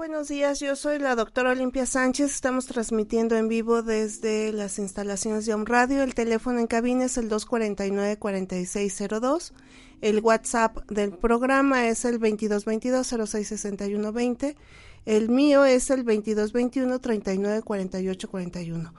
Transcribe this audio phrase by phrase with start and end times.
[0.00, 5.44] Buenos días, yo soy la doctora Olimpia Sánchez, estamos transmitiendo en vivo desde las instalaciones
[5.44, 9.52] de Home Radio, el teléfono en cabina es el 249-4602,
[10.00, 14.56] el WhatsApp del programa es el 2222-066120,
[15.04, 18.92] el mío es el 2221-394841.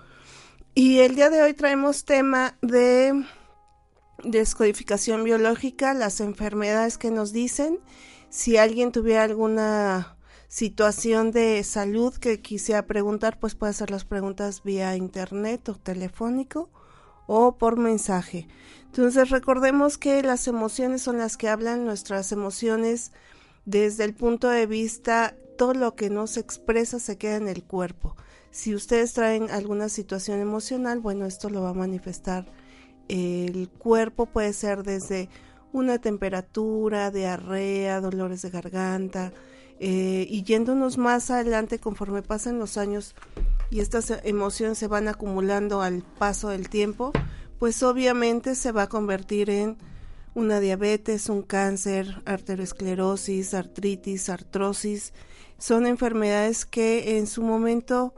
[0.75, 3.25] Y el día de hoy traemos tema de
[4.23, 7.79] descodificación biológica, las enfermedades que nos dicen,
[8.29, 10.15] si alguien tuviera alguna
[10.51, 16.69] situación de salud que quisiera preguntar, pues puede hacer las preguntas vía internet o telefónico
[17.25, 18.49] o por mensaje.
[18.87, 23.13] Entonces recordemos que las emociones son las que hablan, nuestras emociones
[23.63, 27.63] desde el punto de vista, todo lo que no se expresa se queda en el
[27.63, 28.17] cuerpo.
[28.49, 32.45] Si ustedes traen alguna situación emocional, bueno, esto lo va a manifestar
[33.07, 35.29] el cuerpo, puede ser desde
[35.71, 39.31] una temperatura, diarrea, dolores de garganta,
[39.83, 43.15] eh, y yéndonos más adelante conforme pasan los años
[43.71, 47.11] y estas emociones se van acumulando al paso del tiempo,
[47.57, 49.77] pues obviamente se va a convertir en
[50.35, 55.13] una diabetes, un cáncer, arteriosclerosis, artritis, artrosis.
[55.57, 58.13] Son enfermedades que en su momento,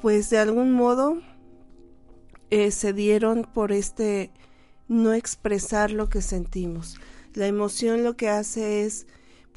[0.00, 1.18] pues de algún modo,
[2.50, 4.30] eh, se dieron por este
[4.86, 7.00] no expresar lo que sentimos.
[7.34, 9.08] La emoción lo que hace es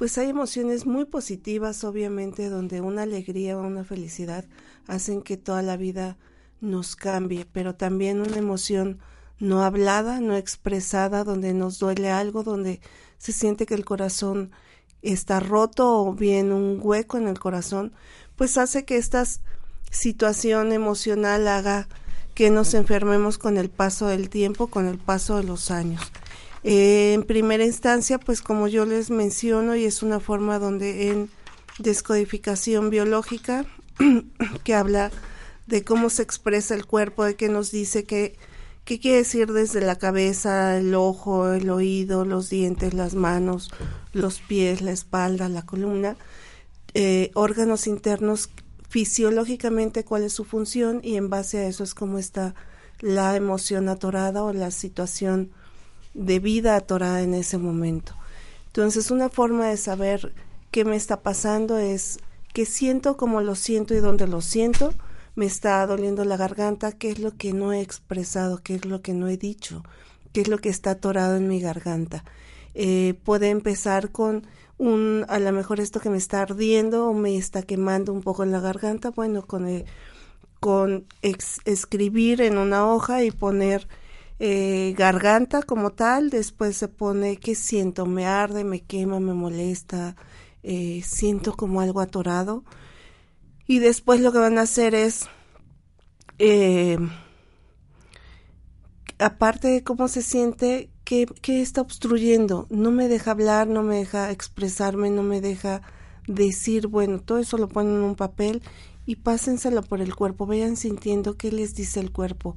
[0.02, 4.44] pues hay emociones muy positivas, obviamente, donde una alegría o una felicidad
[4.88, 6.16] hacen que toda la vida
[6.60, 8.98] nos cambie, pero también una emoción
[9.38, 12.80] no hablada, no expresada, donde nos duele algo, donde
[13.16, 14.50] se siente que el corazón
[15.02, 17.92] está roto o bien un hueco en el corazón,
[18.34, 19.22] pues hace que esta
[19.92, 21.86] situación emocional haga
[22.34, 26.02] que nos enfermemos con el paso del tiempo, con el paso de los años.
[26.64, 31.30] Eh, en primera instancia, pues como yo les menciono, y es una forma donde en
[31.78, 33.64] descodificación biológica,
[34.64, 35.10] que habla
[35.66, 38.36] de cómo se expresa el cuerpo, de que nos dice que
[38.84, 43.70] qué quiere decir desde la cabeza, el ojo, el oído, los dientes, las manos,
[44.12, 46.16] los pies, la espalda, la columna,
[46.94, 48.50] eh, órganos internos
[48.88, 52.54] fisiológicamente cuál es su función y en base a eso es cómo está
[53.00, 55.50] la emoción atorada o la situación
[56.14, 58.14] de vida atorada en ese momento.
[58.66, 60.32] Entonces, una forma de saber
[60.70, 62.18] qué me está pasando es
[62.52, 64.94] qué siento, cómo lo siento y dónde lo siento.
[65.34, 69.00] Me está doliendo la garganta, qué es lo que no he expresado, qué es lo
[69.00, 69.82] que no he dicho,
[70.32, 72.24] qué es lo que está atorado en mi garganta.
[72.74, 74.46] Eh, puede empezar con
[74.78, 78.42] un, a lo mejor esto que me está ardiendo o me está quemando un poco
[78.42, 79.66] en la garganta, bueno, con,
[80.60, 83.86] con escribir en una hoja y poner
[84.44, 90.16] eh, garganta como tal, después se pone que siento, me arde, me quema, me molesta,
[90.64, 92.64] eh, siento como algo atorado.
[93.68, 95.28] Y después lo que van a hacer es,
[96.40, 96.98] eh,
[99.20, 102.66] aparte de cómo se siente, ¿qué, ¿qué está obstruyendo?
[102.68, 105.82] No me deja hablar, no me deja expresarme, no me deja
[106.26, 108.60] decir, bueno, todo eso lo ponen en un papel
[109.06, 112.56] y pásenselo por el cuerpo, vayan sintiendo qué les dice el cuerpo.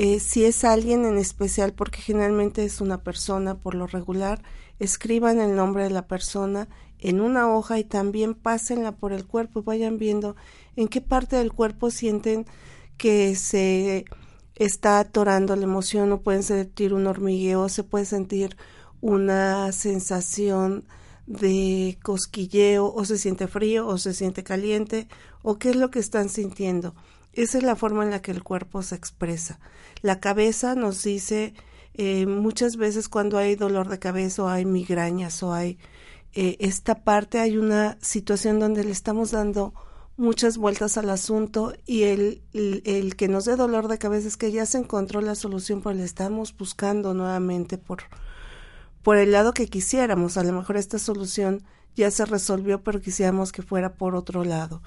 [0.00, 4.40] Eh, si es alguien en especial, porque generalmente es una persona por lo regular,
[4.78, 6.68] escriban el nombre de la persona
[7.00, 10.36] en una hoja y también pásenla por el cuerpo vayan viendo
[10.76, 12.46] en qué parte del cuerpo sienten
[12.96, 14.04] que se
[14.54, 18.56] está atorando la emoción o pueden sentir un hormigueo, se puede sentir
[19.00, 20.84] una sensación
[21.26, 25.08] de cosquilleo o se siente frío o se siente caliente
[25.42, 26.94] o qué es lo que están sintiendo.
[27.32, 29.58] Esa es la forma en la que el cuerpo se expresa.
[30.02, 31.54] La cabeza nos dice
[31.94, 35.78] eh, muchas veces cuando hay dolor de cabeza o hay migrañas o hay
[36.34, 39.74] eh, esta parte, hay una situación donde le estamos dando
[40.16, 44.52] muchas vueltas al asunto y el, el, que nos dé dolor de cabeza es que
[44.52, 48.02] ya se encontró la solución, pero le estamos buscando nuevamente por,
[49.02, 50.36] por el lado que quisiéramos.
[50.36, 51.62] A lo mejor esta solución
[51.96, 54.82] ya se resolvió, pero quisiéramos que fuera por otro lado.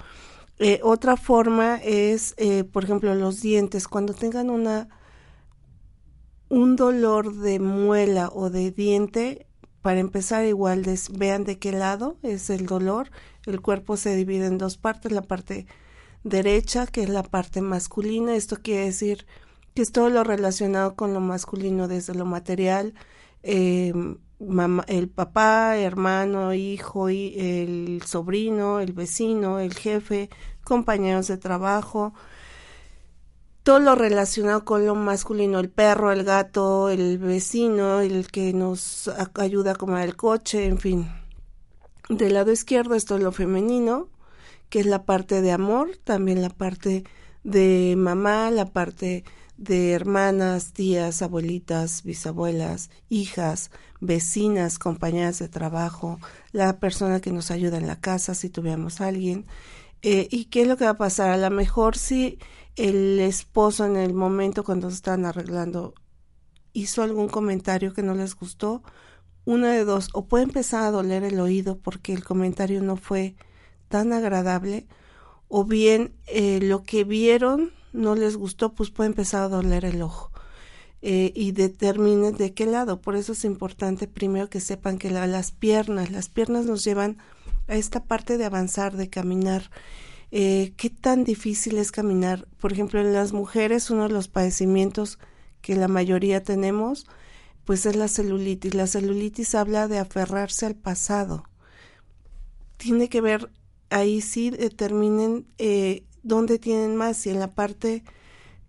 [0.58, 3.88] Eh, otra forma es, eh, por ejemplo, los dientes.
[3.88, 4.88] Cuando tengan una
[6.52, 9.46] un dolor de muela o de diente,
[9.80, 13.10] para empezar igual vean de qué lado es el dolor.
[13.46, 15.66] El cuerpo se divide en dos partes, la parte
[16.24, 18.36] derecha, que es la parte masculina.
[18.36, 19.26] Esto quiere decir
[19.72, 22.92] que es todo lo relacionado con lo masculino, desde lo material,
[23.42, 23.94] eh,
[24.88, 30.28] el papá, hermano, hijo, el sobrino, el vecino, el jefe,
[30.64, 32.12] compañeros de trabajo,
[33.62, 39.10] todo lo relacionado con lo masculino, el perro, el gato, el vecino, el que nos
[39.34, 41.08] ayuda a comer el coche, en fin.
[42.08, 44.08] Del lado izquierdo esto es lo femenino,
[44.68, 47.04] que es la parte de amor, también la parte
[47.44, 49.24] de mamá, la parte
[49.56, 53.70] de hermanas, tías, abuelitas, bisabuelas, hijas,
[54.00, 56.18] vecinas, compañeras de trabajo,
[56.50, 59.46] la persona que nos ayuda en la casa si tuviéramos a alguien.
[60.02, 61.30] Eh, ¿Y qué es lo que va a pasar?
[61.30, 62.40] A lo mejor si
[62.76, 65.94] el esposo en el momento cuando se están arreglando
[66.72, 68.82] hizo algún comentario que no les gustó,
[69.44, 73.34] una de dos, o puede empezar a doler el oído porque el comentario no fue
[73.88, 74.86] tan agradable,
[75.48, 80.00] o bien eh, lo que vieron no les gustó, pues puede empezar a doler el
[80.00, 80.30] ojo.
[81.04, 83.00] Eh, y determinen de qué lado.
[83.00, 87.18] Por eso es importante primero que sepan que las piernas, las piernas nos llevan
[87.66, 89.68] a esta parte de avanzar, de caminar.
[90.32, 92.48] Eh, ¿Qué tan difícil es caminar?
[92.58, 95.18] Por ejemplo, en las mujeres uno de los padecimientos
[95.60, 97.06] que la mayoría tenemos,
[97.64, 98.74] pues es la celulitis.
[98.74, 101.44] La celulitis habla de aferrarse al pasado.
[102.78, 103.50] Tiene que ver,
[103.90, 108.02] ahí sí determinen eh, dónde tienen más, si en la parte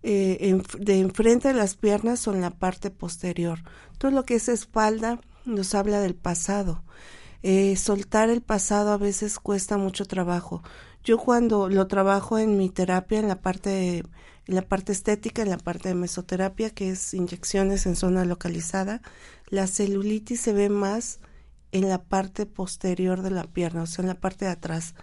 [0.02, 3.60] eh, de enfrente de las piernas o en la parte posterior.
[3.96, 6.84] Todo lo que es espalda nos habla del pasado.
[7.42, 10.62] Eh, soltar el pasado a veces cuesta mucho trabajo.
[11.04, 15.50] Yo cuando lo trabajo en mi terapia, en la parte, en la parte estética, en
[15.50, 19.02] la parte de mesoterapia, que es inyecciones en zona localizada,
[19.48, 21.20] la celulitis se ve más
[21.72, 24.94] en la parte posterior de la pierna, o sea, en la parte de atrás.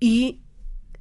[0.00, 0.42] Y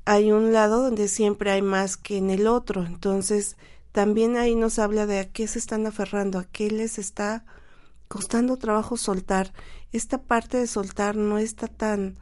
[0.06, 2.86] hay un lado donde siempre hay más que en el otro.
[2.86, 3.58] Entonces,
[3.92, 7.44] también ahí nos habla de a qué se están aferrando, a qué les está
[8.08, 9.52] costando trabajo soltar.
[9.92, 12.20] Esta parte de soltar no está tan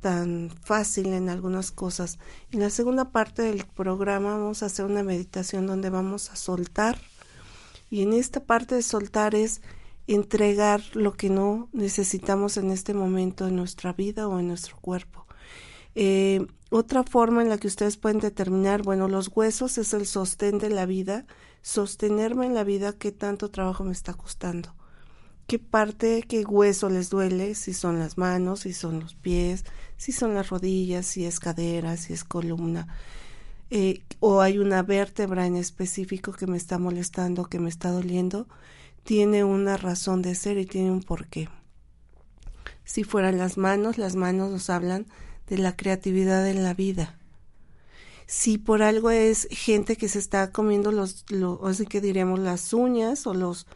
[0.00, 2.18] tan fácil en algunas cosas.
[2.50, 6.98] En la segunda parte del programa vamos a hacer una meditación donde vamos a soltar
[7.90, 9.62] y en esta parte de soltar es
[10.06, 15.26] entregar lo que no necesitamos en este momento en nuestra vida o en nuestro cuerpo.
[15.94, 20.58] Eh, otra forma en la que ustedes pueden determinar, bueno, los huesos es el sostén
[20.58, 21.26] de la vida,
[21.62, 24.74] sostenerme en la vida, qué tanto trabajo me está costando,
[25.48, 29.64] qué parte, qué hueso les duele, si son las manos, si son los pies,
[30.00, 32.88] si son las rodillas, si es cadera, si es columna,
[33.68, 38.48] eh, o hay una vértebra en específico que me está molestando, que me está doliendo,
[39.02, 41.50] tiene una razón de ser y tiene un porqué.
[42.82, 45.06] Si fueran las manos, las manos nos hablan
[45.48, 47.18] de la creatividad en la vida.
[48.26, 51.26] Si por algo es gente que se está comiendo los,
[51.62, 53.66] así que diríamos las uñas o los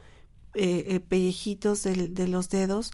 [0.54, 2.92] eh, eh, pellejitos de, los dedos,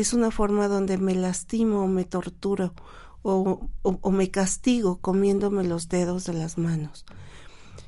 [0.00, 2.74] es una forma donde me lastimo o me torturo
[3.22, 7.04] o, o, me castigo comiéndome los dedos de las manos.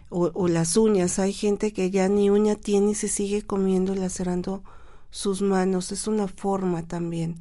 [0.08, 1.20] O, o, las uñas.
[1.20, 4.64] Hay gente que ya ni uña tiene y se sigue comiendo y lacerando
[5.10, 5.92] sus manos.
[5.92, 7.38] Es una forma también.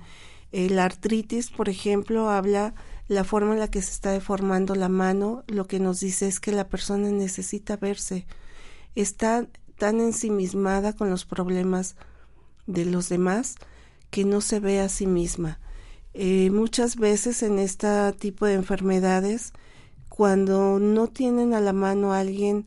[0.52, 2.76] La artritis, por ejemplo, habla
[3.07, 6.40] la forma en la que se está deformando la mano, lo que nos dice es
[6.40, 8.28] que la persona necesita verse.
[8.95, 9.47] Está
[9.78, 11.95] tan ensimismada con los problemas
[12.66, 13.56] de los demás
[14.09, 15.59] que no se ve a sí misma.
[16.14, 19.54] Eh, muchas veces en este tipo de enfermedades,
[20.09, 22.66] cuando no tienen a la mano a alguien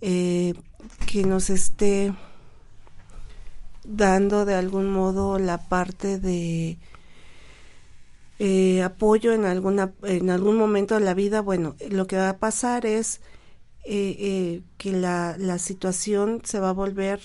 [0.00, 0.54] eh,
[1.06, 2.14] que nos esté
[3.82, 6.78] dando de algún modo la parte de
[8.38, 12.38] eh, apoyo en alguna en algún momento de la vida bueno lo que va a
[12.38, 13.20] pasar es
[13.84, 17.20] eh, que la, la situación se va a volver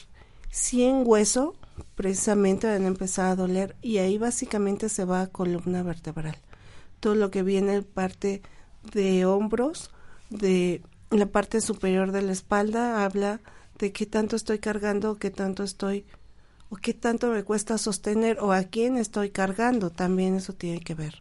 [0.49, 1.55] sin hueso
[1.95, 6.37] precisamente van a empezar a doler y ahí básicamente se va a columna vertebral
[6.99, 8.41] todo lo que viene parte
[8.93, 9.91] de hombros
[10.29, 13.41] de la parte superior de la espalda habla
[13.79, 16.05] de qué tanto estoy cargando qué tanto estoy
[16.71, 20.95] o qué tanto me cuesta sostener o a quién estoy cargando, también eso tiene que
[20.95, 21.19] ver.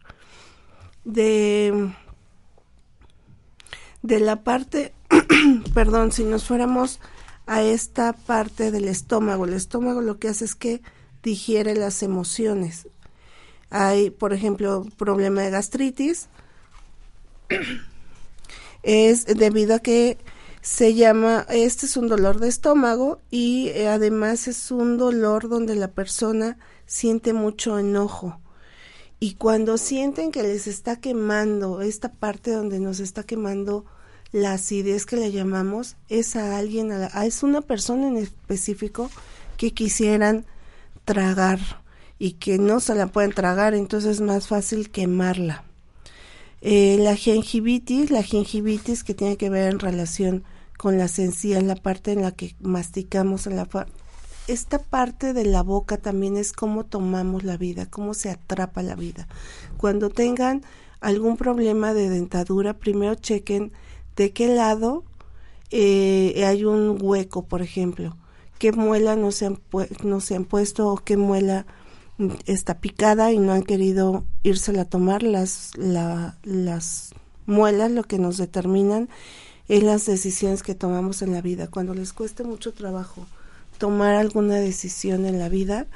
[1.03, 1.93] De,
[4.01, 4.93] de la parte,
[5.73, 7.01] perdón, si nos fuéramos
[7.51, 10.81] a esta parte del estómago, el estómago lo que hace es que
[11.21, 12.87] digiere las emociones.
[13.69, 16.29] Hay, por ejemplo, problema de gastritis,
[18.83, 20.17] es debido a que
[20.61, 25.75] Se llama, este es un dolor de estómago y eh, además es un dolor donde
[25.75, 28.39] la persona siente mucho enojo.
[29.19, 33.85] Y cuando sienten que les está quemando, esta parte donde nos está quemando
[34.31, 39.09] la acidez que le llamamos, es a alguien, a es una persona en específico
[39.57, 40.45] que quisieran
[41.05, 41.59] tragar
[42.17, 45.63] y que no se la pueden tragar, entonces es más fácil quemarla.
[46.61, 50.43] Eh, la gingivitis, la gingivitis que tiene que ver en relación
[50.77, 53.65] con las encías, la parte en la que masticamos en la
[54.47, 58.95] esta parte de la boca también es cómo tomamos la vida, cómo se atrapa la
[58.95, 59.27] vida.
[59.77, 60.63] Cuando tengan
[60.99, 63.71] algún problema de dentadura, primero chequen
[64.15, 65.03] de qué lado
[65.71, 68.17] eh, hay un hueco, por ejemplo,
[68.59, 69.59] qué muela no se han,
[70.03, 71.65] no se han puesto o qué muela
[72.45, 77.13] está picada y no han querido írsela a tomar las, las
[77.45, 79.09] muelas, lo que nos determinan
[79.67, 81.67] es las decisiones que tomamos en la vida.
[81.67, 83.25] Cuando les cueste mucho trabajo
[83.77, 85.87] tomar alguna decisión en la vida,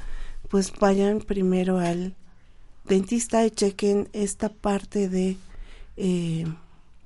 [0.50, 2.15] pues vayan primero al
[2.86, 5.38] dentista y chequen esta parte de,
[5.98, 6.45] eh,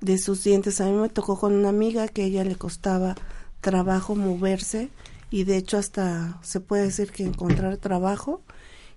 [0.02, 0.82] de sus dientes.
[0.82, 3.16] A mí me tocó con una amiga que a ella le costaba
[3.62, 4.90] trabajo moverse
[5.30, 8.42] y de hecho hasta se puede decir que encontrar trabajo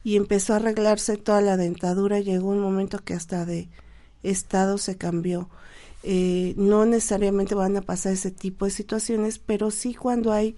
[0.05, 2.21] y empezó a arreglarse toda la dentadura.
[2.21, 3.69] Llegó un momento que hasta de
[4.23, 5.49] estado se cambió.
[6.05, 10.57] Eh, no necesariamente van a pasar ese tipo de situaciones, pero sí cuando hay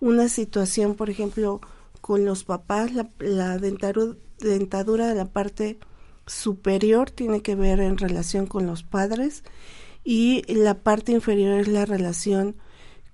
[0.00, 1.60] una situación, por ejemplo,
[2.00, 5.78] con los papás, la, la dentadura de la parte
[6.26, 9.42] superior tiene que ver en relación con los padres
[10.04, 12.56] y la parte inferior es la relación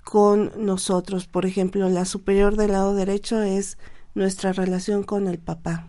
[0.04, 1.26] con nosotros.
[1.26, 3.78] Por ejemplo, la superior del lado derecho es
[4.14, 5.88] nuestra relación con el papá.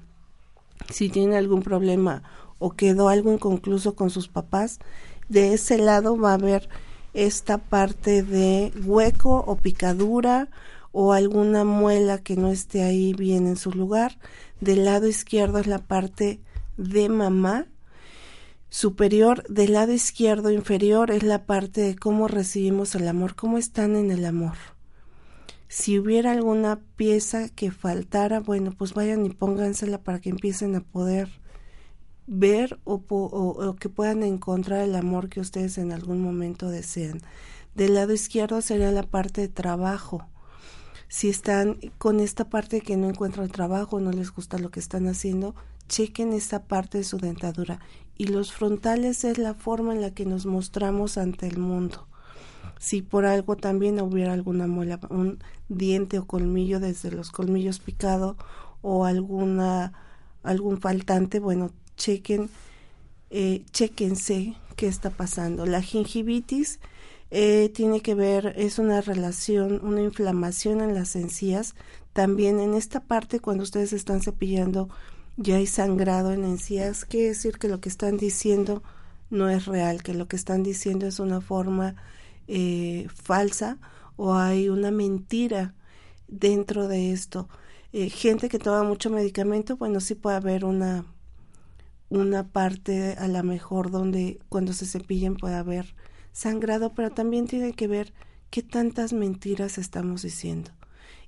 [0.90, 2.24] Si tiene algún problema
[2.60, 4.80] o quedó algo inconcluso con sus papás,
[5.30, 6.70] de ese lado va a haber
[7.14, 10.50] esta parte de hueco o picadura
[10.92, 14.18] o alguna muela que no esté ahí bien en su lugar.
[14.60, 16.40] Del lado izquierdo es la parte
[16.78, 17.66] de mamá.
[18.74, 23.98] Superior, del lado izquierdo inferior es la parte de cómo recibimos el amor, cómo están
[23.98, 24.56] en el amor.
[25.68, 30.86] Si hubiera alguna pieza que faltara, bueno, pues vayan y póngansela para que empiecen a
[30.86, 31.28] poder
[32.28, 37.20] ver o, que puedan encontrar el amor que ustedes en algún momento desean.
[37.76, 40.30] Del lado izquierdo sería la parte de trabajo.
[41.10, 45.10] Si están con esta parte que no encuentran trabajo, no les gusta lo que están
[45.10, 45.56] haciendo,
[45.90, 47.82] chequen esta parte de su dentadura.
[48.22, 52.08] Y los frontales es la forma en la que nos mostramos ante el mundo
[52.78, 58.38] si por algo también hubiera alguna muela, un diente o colmillo desde los colmillos picado
[58.84, 59.94] o alguna
[60.44, 62.52] algún faltante, bueno, chequen,
[63.32, 65.66] eh, chequense qué está pasando.
[65.66, 66.80] La gingivitis
[67.32, 71.74] eh, tiene que ver, es una relación, una inflamación en las encías.
[72.14, 74.90] También en esta parte, cuando ustedes están cepillando,
[75.42, 77.06] ya hay sangrado en encías.
[77.06, 78.84] Quiere decir que lo que están diciendo
[79.30, 81.96] no es real, que lo que están diciendo es una forma
[82.48, 83.78] eh, falsa
[84.18, 85.74] o hay una mentira
[86.28, 87.50] dentro de esto.
[87.94, 91.06] Eh, gente que toma mucho medicamento, bueno, sí puede haber una,
[92.10, 95.96] una parte a la mejor donde cuando se cepillen puede haber
[96.32, 98.14] sangrado, pero también tiene que ver
[98.50, 100.72] qué tantas mentiras estamos diciendo.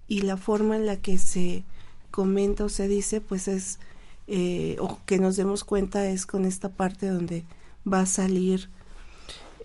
[0.08, 1.66] Y la forma en la que se
[2.12, 3.80] comenta o se dice, pues es,
[4.28, 7.46] eh, o que nos demos cuenta es con esta parte donde
[7.92, 8.70] va a salir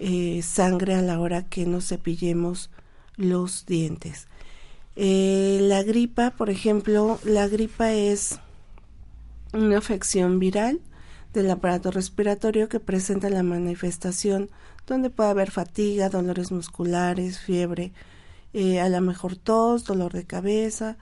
[0.01, 2.71] eh, sangre a la hora que nos cepillemos
[3.17, 4.29] los dientes.
[4.97, 8.41] Eh, la gripa, por ejemplo, la gripa es
[9.53, 10.81] una afección viral
[11.33, 14.51] del aparato respiratorio que presenta la manifestación
[14.87, 17.93] donde puede haber fatiga, dolores musculares, fiebre,
[18.55, 20.97] eh, a lo mejor tos, dolor de cabeza,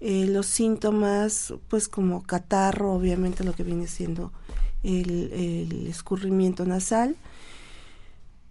[0.00, 4.32] los síntomas, pues como catarro, obviamente lo que viene siendo
[4.82, 7.16] el escurrimiento nasal,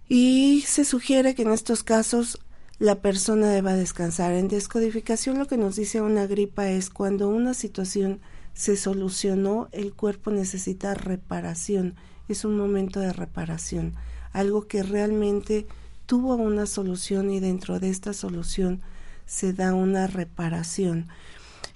[0.08, 2.40] y se sugiere que en estos casos
[2.78, 4.34] la persona deba descansar.
[4.34, 8.20] En descodificación lo que nos dice una gripa es cuando una situación
[8.54, 11.96] se solucionó, el cuerpo necesita reparación.
[12.28, 13.96] Es un momento de reparación,
[14.34, 15.68] algo que realmente
[16.06, 18.82] tuvo una solución y dentro de esta solución
[19.26, 21.08] se da una reparación.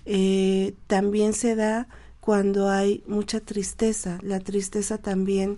[0.06, 1.88] Eh, también se da
[2.20, 4.20] cuando hay mucha tristeza.
[4.22, 5.58] La tristeza también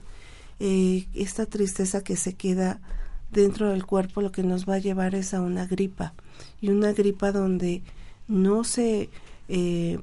[0.60, 2.79] eh, esta tristeza que se queda
[3.31, 6.13] dentro del cuerpo lo que nos va a llevar es a una gripa.
[6.62, 7.81] Y una gripa donde
[8.27, 9.10] no se
[9.50, 10.00] eh,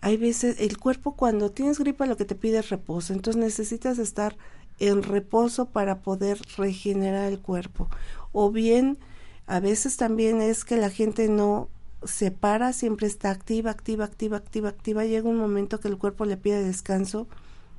[0.00, 3.12] hay veces el cuerpo cuando tienes gripa lo que te pide es reposo.
[3.12, 4.36] Entonces necesitas estar
[4.78, 7.88] en reposo para poder regenerar el cuerpo.
[8.32, 8.98] O bien
[9.46, 11.68] A veces también es que la gente no
[12.04, 15.04] se para, siempre está activa, activa, activa, activa, activa.
[15.04, 17.28] Llega un momento que el cuerpo le pide descanso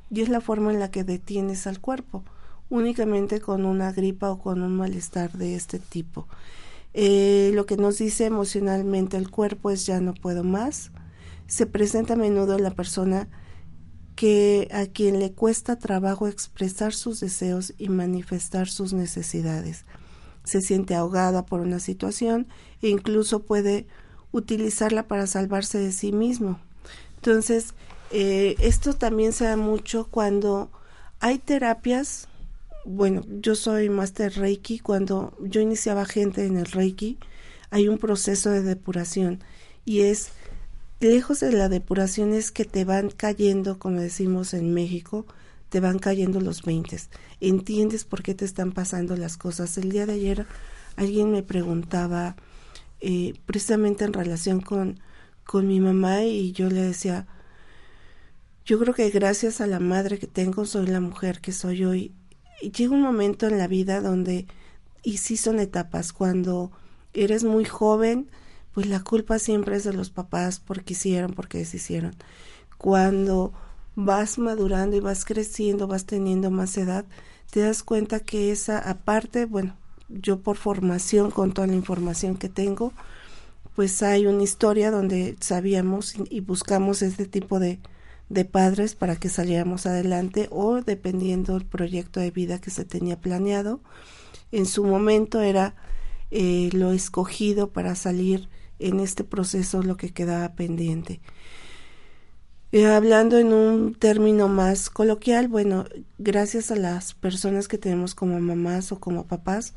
[0.10, 2.24] y es la forma en la que detienes al cuerpo,
[2.70, 6.28] únicamente con una gripa o con un malestar de este tipo.
[6.94, 10.92] Eh, lo que nos dice emocionalmente el cuerpo es ya no puedo más.
[11.48, 13.28] Se presenta a menudo en la persona
[14.16, 19.86] que a quien le cuesta trabajo expresar sus deseos y manifestar sus necesidades.
[20.44, 22.48] Se siente ahogada por una situación
[22.82, 23.88] e incluso puede
[24.34, 26.60] utilizarla para salvarse de sí mismo.
[27.16, 27.74] Entonces,
[28.12, 30.70] eh, esto también se da mucho cuando
[31.22, 32.28] hay terapias.
[32.84, 34.80] Bueno, yo soy máster Reiki.
[34.80, 37.18] Cuando yo iniciaba gente en el Reiki,
[37.70, 39.42] hay un proceso de depuración
[39.86, 40.32] y es
[41.00, 45.26] lejos de la depuración es que te van cayendo, como decimos en México,
[45.70, 47.10] te van cayendo los veintes.
[47.40, 49.78] Entiendes por qué te están pasando las cosas.
[49.78, 50.46] El día de ayer
[50.96, 52.36] alguien me preguntaba
[53.06, 55.02] eh, precisamente en relación con,
[55.46, 57.28] con mi mamá y yo le decía,
[58.64, 62.14] yo creo que gracias a la madre que tengo soy la mujer que soy hoy.
[62.62, 64.48] Y llega un momento en la vida donde,
[65.04, 66.72] y sí son etapas, cuando
[67.14, 68.32] eres muy joven,
[68.72, 72.16] pues la culpa siempre es de los papás porque hicieron, porque deshicieron.
[72.78, 73.52] Cuando
[73.96, 77.04] vas madurando y vas creciendo, vas teniendo más edad,
[77.52, 79.76] te das cuenta que esa aparte, bueno,
[80.14, 82.94] yo por formación, con toda la información que tengo,
[83.76, 87.80] pues hay una historia donde sabíamos y, buscamos este tipo de,
[88.30, 93.20] de padres para que saliéramos adelante o dependiendo del proyecto de vida que se tenía
[93.20, 93.82] planeado.
[94.52, 95.76] En su momento era
[96.30, 101.22] eh, lo escogido para salir en este proceso lo que quedaba pendiente.
[102.72, 105.86] Eh, hablando en un término más coloquial, bueno,
[106.18, 109.76] gracias a las personas que tenemos como mamás o como papás,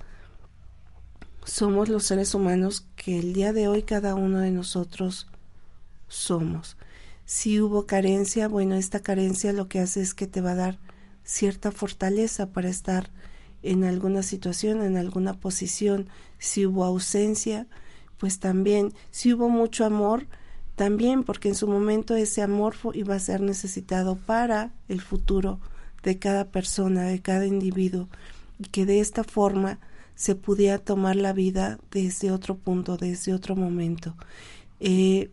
[1.47, 5.29] somos los seres humanos que el día de hoy cada uno de nosotros
[6.09, 6.77] somos.
[7.25, 10.79] Si hubo carencia, bueno, esta carencia lo que hace es que te va a dar
[11.23, 13.11] cierta fortaleza para estar
[13.63, 16.09] en alguna situación, en alguna posición.
[16.39, 17.69] Si hubo ausencia,
[18.19, 18.93] pues también.
[19.13, 20.27] Si hubo mucho amor,
[20.75, 25.61] también, porque en su momento ese amor iba a ser necesitado para el futuro
[26.03, 28.09] de cada persona, de cada individuo,
[28.59, 29.79] y que de esta forma
[30.17, 34.17] se pudiera tomar la vida desde otro punto, desde otro momento.
[34.81, 35.31] Eh,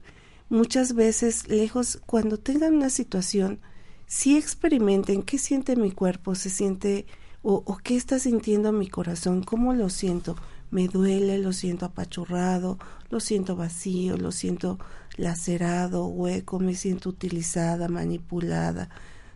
[0.49, 3.59] muchas veces, lejos, cuando tengan una situación,
[4.05, 7.07] sí experimenten qué siente mi cuerpo, se siente
[7.41, 10.35] o, o qué está sintiendo mi corazón, cómo lo siento.
[10.69, 12.77] Me duele, lo siento apachurrado,
[13.09, 14.79] lo siento vacío, lo siento
[15.15, 18.89] lacerado, hueco, me siento utilizada, manipulada,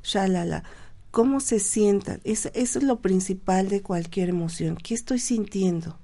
[0.04, 0.64] shalala
[1.18, 2.22] cómo se sientan.
[2.24, 4.76] eso es lo principal de cualquier emoción.
[4.76, 5.98] ¿Qué estoy sintiendo?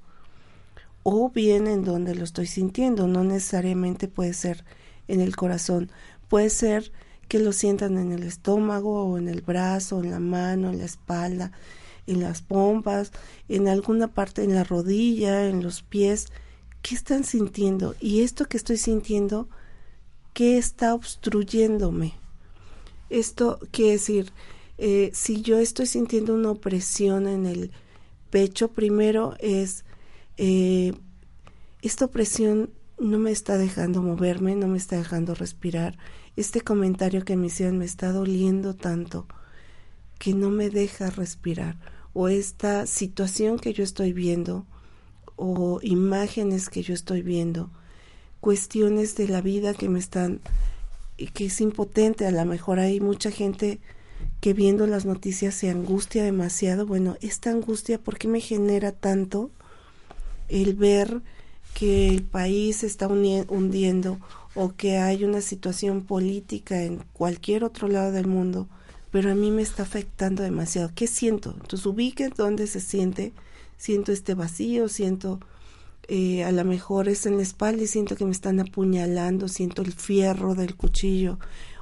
[1.03, 3.05] O bien en dónde lo estoy sintiendo.
[3.05, 4.65] No necesariamente puede ser
[5.07, 5.91] en el corazón.
[6.29, 6.91] Puede ser
[7.27, 10.85] que lo sientan en el estómago o en el brazo, en la mano, en la
[10.85, 11.51] espalda,
[12.07, 13.11] en las pompas,
[13.49, 16.29] en alguna parte, en la rodilla, en los pies.
[16.81, 17.93] ¿Qué están sintiendo?
[17.99, 19.47] Y esto que estoy sintiendo,
[20.33, 22.15] ¿qué está obstruyéndome?
[23.11, 24.33] Esto quiere decir,
[24.85, 27.71] eh, si yo estoy sintiendo una opresión en el
[28.29, 29.85] pecho, primero es,
[30.35, 30.91] eh,
[31.81, 32.69] esta opresión
[32.99, 35.97] no me está dejando moverme, no me está dejando respirar.
[36.35, 39.25] Este comentario que me hicieron me está doliendo tanto
[40.19, 41.77] que no me deja respirar.
[42.11, 44.65] O esta situación que yo estoy viendo,
[45.37, 47.69] o imágenes que yo estoy viendo,
[48.41, 50.41] cuestiones de la vida que me están,
[51.33, 52.27] que es impotente.
[52.27, 53.79] A lo mejor hay mucha gente
[54.41, 56.85] que viendo las noticias se angustia demasiado.
[56.85, 59.51] Bueno, esta angustia, ¿por qué me genera tanto
[60.49, 61.21] el ver
[61.73, 64.19] que el país se está hundiendo
[64.55, 68.67] o que hay una situación política en cualquier otro lado del mundo,
[69.11, 70.91] pero a mí me está afectando demasiado?
[70.93, 71.51] ¿Qué siento?
[71.61, 73.33] Entonces ubique dónde se siente.
[73.77, 75.39] Siento este vacío, siento
[76.07, 79.81] eh, a lo mejor es en la espalda y siento que me están apuñalando, siento
[79.81, 81.39] el fierro del cuchillo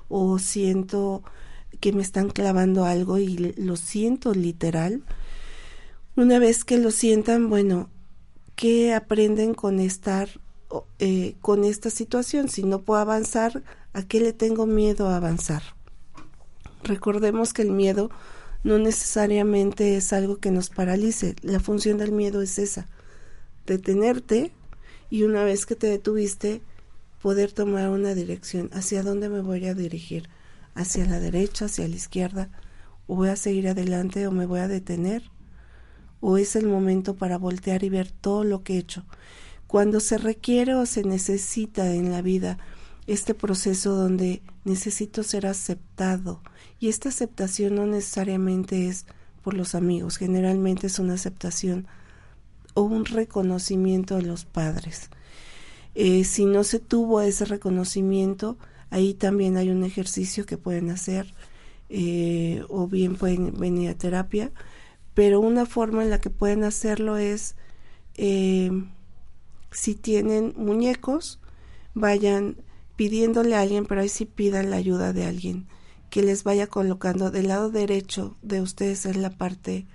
[0.10, 1.24] o siento
[1.80, 5.04] que me están clavando algo y lo siento literal.
[6.16, 7.90] Una vez que lo sientan, bueno,
[8.56, 10.30] ¿qué aprenden con estar
[11.00, 12.50] eh, con esta situación?
[12.50, 15.64] Si no puedo avanzar, ¿a qué le tengo miedo a avanzar?
[16.84, 18.12] Recordemos que el miedo
[18.64, 21.36] no necesariamente es algo que nos paralice.
[21.42, 22.88] La función del miedo es esa,
[23.66, 24.52] detenerte
[25.10, 26.62] y una vez que te detuviste,
[27.22, 28.70] poder tomar una dirección.
[28.74, 30.30] ¿Hacia dónde me voy a dirigir?
[30.76, 32.50] Hacia la derecha, hacia la izquierda,
[33.08, 35.24] o voy a seguir adelante o me voy a detener,
[36.20, 39.06] o es el momento para voltear y ver todo lo que he hecho.
[39.68, 42.58] Cuando se requiere o se necesita en la vida
[43.08, 46.42] este proceso donde necesito ser aceptado
[46.80, 49.06] y esta aceptación no necesariamente es
[49.44, 51.88] por los amigos, generalmente es una aceptación
[52.74, 55.10] o un reconocimiento de los padres.
[55.96, 58.58] Eh, si no se tuvo ese reconocimiento,
[58.92, 61.34] ahí también hay un ejercicio que pueden hacer
[61.90, 64.52] eh, o bien pueden venir a terapia,
[65.16, 67.56] pero una forma en la que pueden hacerlo es
[68.14, 68.72] eh,
[69.72, 71.40] si tienen muñecos,
[71.96, 72.58] vayan
[72.96, 75.66] pidiéndole a alguien, pero ahí sí pidan la ayuda de alguien
[76.12, 79.88] que les vaya colocando del lado derecho de ustedes es la parte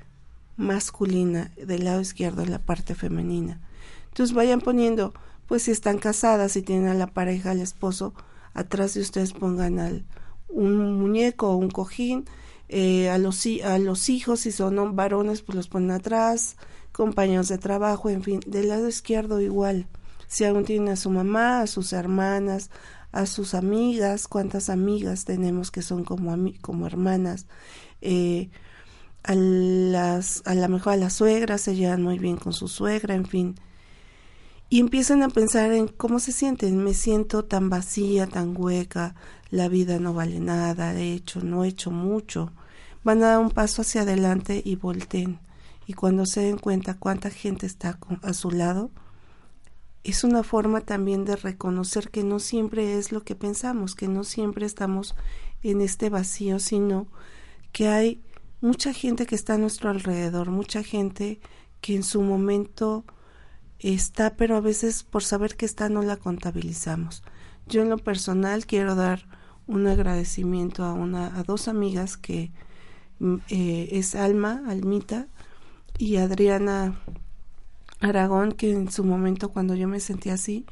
[0.57, 3.61] masculina, del lado izquierdo es la parte femenina.
[4.09, 5.13] Entonces vayan poniendo,
[5.47, 8.15] pues si están casadas, si tienen a la pareja, al esposo,
[8.57, 10.07] atrás de ustedes pongan al,
[10.49, 12.25] un muñeco o un cojín,
[12.69, 16.57] eh, a, los, a los hijos, si son varones, pues los ponen atrás,
[16.91, 19.87] compañeros de trabajo, en fin, del lado izquierdo igual.
[20.27, 22.71] Si aún tienen a su mamá, a sus hermanas,
[23.13, 27.47] a sus amigas, cuántas amigas tenemos que son como, como hermanas,
[28.01, 28.51] eh,
[29.23, 33.15] a las, a lo mejor a la suegra se llevan muy bien con su suegra,
[33.15, 33.55] en fin.
[34.69, 36.83] Y empiezan a pensar en cómo se sienten.
[36.83, 39.15] Me siento tan vacía, tan hueca,
[39.51, 42.53] la vida no vale nada, de hecho, no he hecho mucho.
[43.05, 45.39] Van a dar un paso hacia adelante y volteen.
[45.87, 48.91] Y cuando se den cuenta cuánta gente está a su lado,
[50.03, 54.25] es una forma también de reconocer que no siempre es lo que pensamos, que no
[54.25, 55.15] siempre estamos
[55.63, 57.07] en este vacío, sino
[57.73, 58.21] que hay
[58.61, 61.41] mucha gente que está a nuestro alrededor, mucha gente
[61.81, 63.05] que en su momento
[63.81, 67.23] está, pero a veces por saber que está no la contabilizamos.
[67.67, 69.27] Yo en lo personal quiero dar
[69.67, 72.53] un agradecimiento a una a dos amigas que
[73.19, 75.29] mm, eh, es Alma, Almita
[75.99, 77.01] y Adriana
[78.01, 80.67] Aragón, que en su momento cuando yo me sentí así,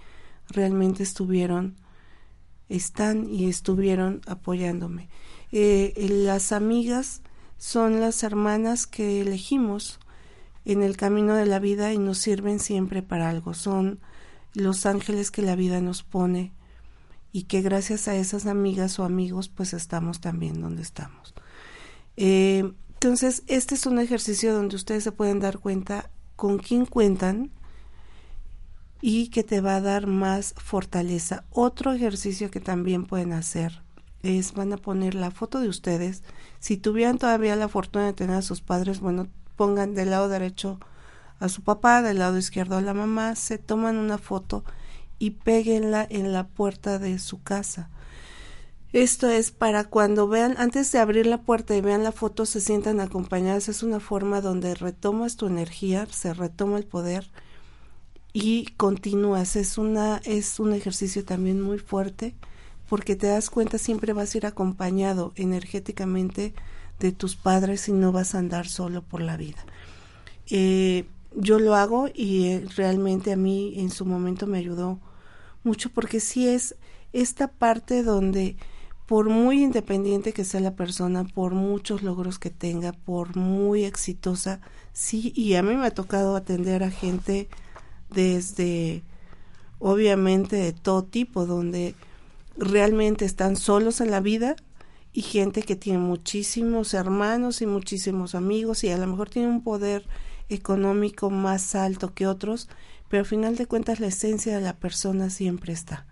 [0.48, 1.76] realmente estuvieron,
[2.68, 5.08] están y estuvieron apoyándome.
[5.52, 7.22] Eh, las amigas
[7.56, 9.98] son las hermanas que elegimos
[10.64, 13.54] en el camino de la vida y nos sirven siempre para algo.
[13.54, 14.00] Son
[14.54, 16.52] los ángeles que la vida nos pone
[17.32, 21.34] y que gracias a esas amigas o amigos pues estamos también donde estamos.
[22.16, 27.50] Eh, entonces, este es un ejercicio donde ustedes se pueden dar cuenta con quién cuentan
[29.02, 31.44] y que te va a dar más fortaleza.
[31.50, 33.82] Otro ejercicio que también pueden hacer
[34.22, 36.22] es van a poner la foto de ustedes.
[36.60, 40.78] Si tuvieran todavía la fortuna de tener a sus padres, bueno, pongan del lado derecho
[41.40, 44.64] a su papá, del lado izquierdo a la mamá, se toman una foto
[45.18, 47.90] y péguenla en la puerta de su casa.
[48.92, 52.60] Esto es para cuando vean, antes de abrir la puerta y vean la foto, se
[52.60, 53.68] sientan acompañadas.
[53.68, 57.28] Es una forma donde retomas tu energía, se retoma el poder
[58.32, 59.56] y continúas.
[59.56, 62.34] Es, una, es un ejercicio también muy fuerte
[62.88, 66.54] porque te das cuenta siempre vas a ir acompañado energéticamente
[66.98, 69.64] de tus padres y no vas a andar solo por la vida.
[70.50, 75.00] Eh, yo lo hago y eh, realmente a mí en su momento me ayudó
[75.64, 76.76] mucho porque sí es
[77.12, 78.56] esta parte donde
[79.06, 84.60] por muy independiente que sea la persona, por muchos logros que tenga, por muy exitosa,
[84.92, 87.48] sí, y a mí me ha tocado atender a gente
[88.10, 89.02] desde,
[89.78, 91.94] obviamente, de todo tipo, donde
[92.56, 94.56] realmente están solos en la vida
[95.14, 99.62] y gente que tiene muchísimos hermanos y muchísimos amigos y a lo mejor tiene un
[99.62, 100.04] poder
[100.48, 102.68] económico más alto que otros,
[103.08, 106.06] pero al final de cuentas la esencia de la persona siempre está.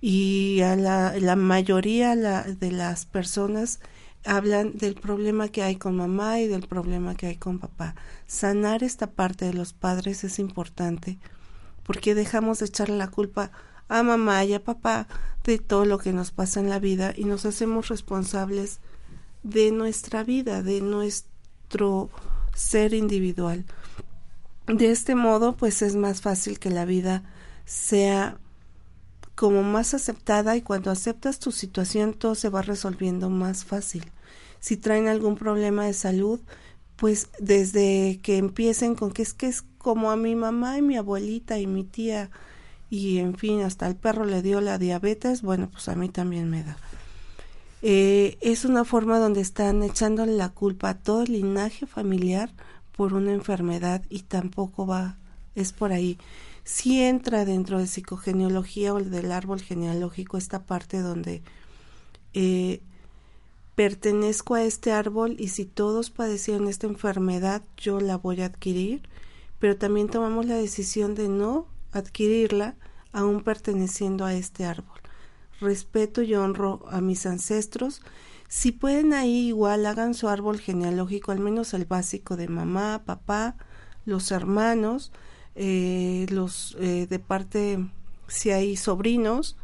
[0.00, 3.78] Y a la, la mayoría de las personas
[4.24, 7.94] hablan del problema que hay con mamá y del problema que hay con papá.
[8.26, 11.18] Sanar esta parte de los padres es importante
[11.84, 15.06] porque dejamos de echarle la culpa a mamá y a papá
[15.44, 18.80] de todo lo que nos pasa en la vida y nos hacemos responsables
[19.42, 22.10] de nuestra vida, de nuestro
[22.54, 23.64] ser individual.
[24.66, 27.22] De este modo, pues es más fácil que la vida
[27.66, 28.38] sea
[29.34, 34.04] como más aceptada y cuando aceptas tu situación todo se va resolviendo más fácil.
[34.60, 36.40] Si traen algún problema de salud,
[36.96, 40.96] pues desde que empiecen con que es que es como a mi mamá y mi
[40.96, 42.30] abuelita y mi tía
[42.90, 46.50] y en fin hasta el perro le dio la diabetes, bueno pues a mí también
[46.50, 46.76] me da.
[47.82, 52.50] Eh, es una forma donde están echándole la culpa a todo el linaje familiar
[52.96, 55.18] por una enfermedad y tampoco va,
[55.54, 56.18] es por ahí.
[56.64, 61.42] Si entra dentro de psicogenealogía o del árbol genealógico esta parte donde
[62.32, 62.80] eh,
[63.74, 69.02] pertenezco a este árbol y si todos padecieron esta enfermedad, yo la voy a adquirir,
[69.58, 72.76] pero también tomamos la decisión de no adquirirla
[73.12, 75.00] aún perteneciendo a este árbol.
[75.60, 78.02] Respeto y honro a mis ancestros.
[78.48, 83.56] Si pueden ahí igual hagan su árbol genealógico, al menos el básico de mamá, papá,
[84.04, 85.12] los hermanos,
[85.54, 87.78] eh, los eh, de parte
[88.26, 89.56] si hay sobrinos,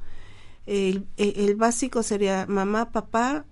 [0.66, 3.44] el, el, básico sería mamá, papá,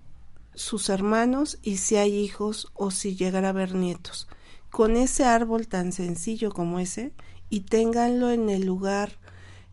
[0.53, 4.27] sus hermanos y si hay hijos o si llegara a haber nietos.
[4.71, 7.11] Con ese árbol tan sencillo como ese
[7.49, 9.11] y ténganlo en el lugar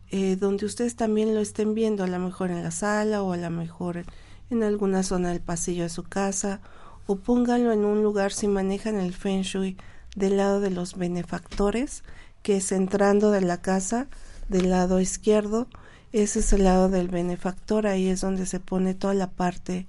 [0.09, 3.37] eh, donde ustedes también lo estén viendo, a lo mejor en la sala o a
[3.37, 4.05] lo mejor
[4.49, 6.61] en alguna zona del pasillo de su casa
[7.05, 9.77] o pónganlo en un lugar si manejan el feng shui
[10.15, 12.03] del lado de los benefactores,
[12.41, 14.07] que es entrando de la casa
[14.49, 15.67] del lado izquierdo,
[16.13, 19.87] ese es el lado del benefactor, ahí es donde se pone toda la parte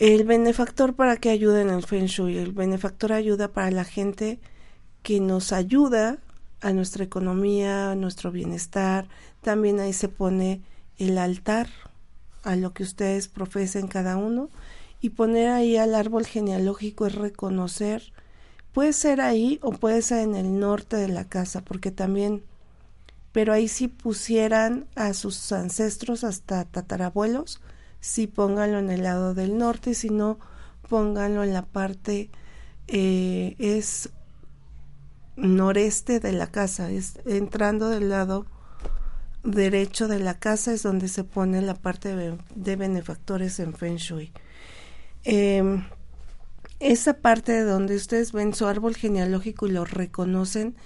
[0.00, 2.38] el benefactor para que ayude en el Feng Shui.
[2.38, 4.40] El benefactor ayuda para la gente
[5.02, 6.18] que nos ayuda
[6.60, 9.08] a nuestra economía, a nuestro bienestar.
[9.40, 10.62] También ahí se pone
[10.98, 11.68] el altar
[12.42, 14.50] a lo que ustedes profesen cada uno
[15.00, 18.12] y poner ahí al árbol genealógico es reconocer.
[18.72, 22.42] Puede ser ahí o puede ser en el norte de la casa, porque también,
[23.32, 27.60] pero ahí si pusieran a sus ancestros hasta tatarabuelos,
[28.00, 30.38] si pónganlo en el lado del norte, si no,
[30.88, 32.30] pónganlo en la parte,
[32.86, 34.10] eh, es
[35.36, 38.46] noreste de la casa, es entrando del lado
[39.42, 44.32] derecho de la casa es donde se pone la parte de, benefactores en Feng Shui.
[45.24, 45.84] Em,
[46.78, 50.76] esa parte de donde ustedes ven su árbol genealógico y lo reconocen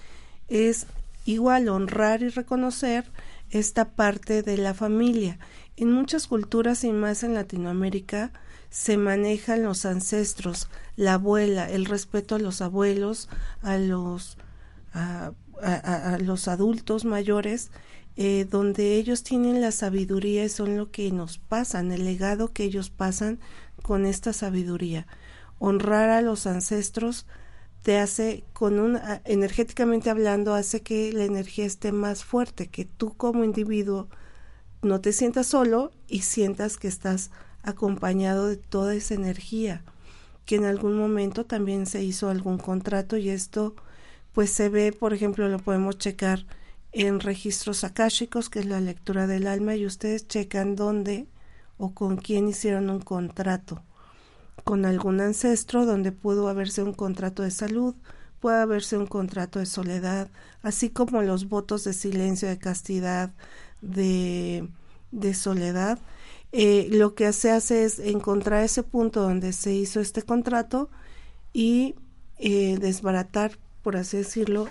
[0.48, 0.86] es
[1.24, 3.04] igual honrar y reconocer
[3.50, 5.38] esta parte de la familia.
[5.76, 8.32] En muchas culturas y más en Latinoamérica
[8.74, 13.28] se manejan los ancestros, la abuela, el respeto a los abuelos,
[13.62, 14.36] a los,
[14.92, 15.30] a,
[16.20, 17.70] los adultos mayores,
[18.16, 22.64] eh, donde ellos tienen la sabiduría y son lo que nos pasan, el legado que
[22.64, 23.38] ellos pasan
[23.84, 25.06] con esta sabiduría.
[25.60, 27.26] Honrar a los ancestros
[27.84, 33.16] te hace, con un, energéticamente hablando, hace que la energía esté más fuerte, que tú
[33.16, 34.08] como individuo
[34.82, 37.30] no te sientas solo y sientas que estás
[37.64, 39.82] acompañado de toda esa energía,
[40.46, 43.74] que en algún momento también se hizo algún contrato y esto
[44.32, 46.44] pues se ve, por ejemplo, lo podemos checar
[46.92, 51.26] en registros akáshicos, que es la lectura del alma, y ustedes checan dónde
[51.78, 53.82] o con quién hicieron un contrato.
[54.64, 57.94] Con algún ancestro donde pudo haberse un contrato de salud,
[58.40, 60.28] puede haberse un contrato de soledad,
[60.62, 63.32] así como los votos de silencio, de castidad,
[63.80, 64.68] de,
[65.12, 65.98] de soledad,
[66.54, 70.88] eh, lo que se hace es encontrar ese punto donde se hizo este contrato
[71.52, 71.94] y
[72.38, 74.68] eh, desbaratar, por así decirlo,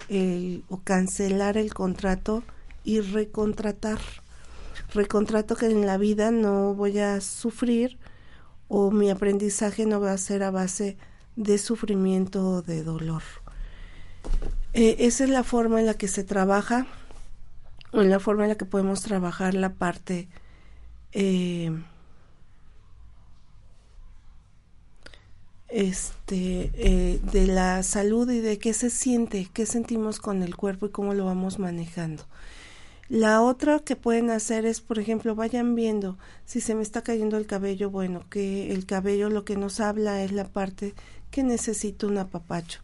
[0.70, 2.44] o cancelar el contrato
[2.84, 4.00] y recontratar.
[4.94, 7.98] Recontrato que en la vida no voy a sufrir
[8.68, 10.98] o mi aprendizaje no va a ser a base
[11.36, 13.24] de sufrimiento o de dolor.
[14.74, 16.88] Eh, esa es la forma en la que se trabaja
[17.92, 20.28] en la forma en la que podemos trabajar la parte
[21.14, 21.72] eh,
[25.70, 30.86] este eh, de la salud y de qué se siente, qué sentimos con el cuerpo
[30.86, 32.24] y cómo lo vamos manejando.
[33.10, 37.38] La otra que pueden hacer es, por ejemplo, vayan viendo si se me está cayendo
[37.38, 40.94] el cabello, bueno, que el cabello lo que nos habla es la parte
[41.30, 42.80] que necesita un apapacho.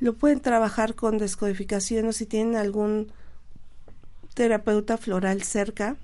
[0.00, 3.12] Lo pueden trabajar con descodificación o si tienen algún
[4.34, 5.96] terapeuta floral cerca.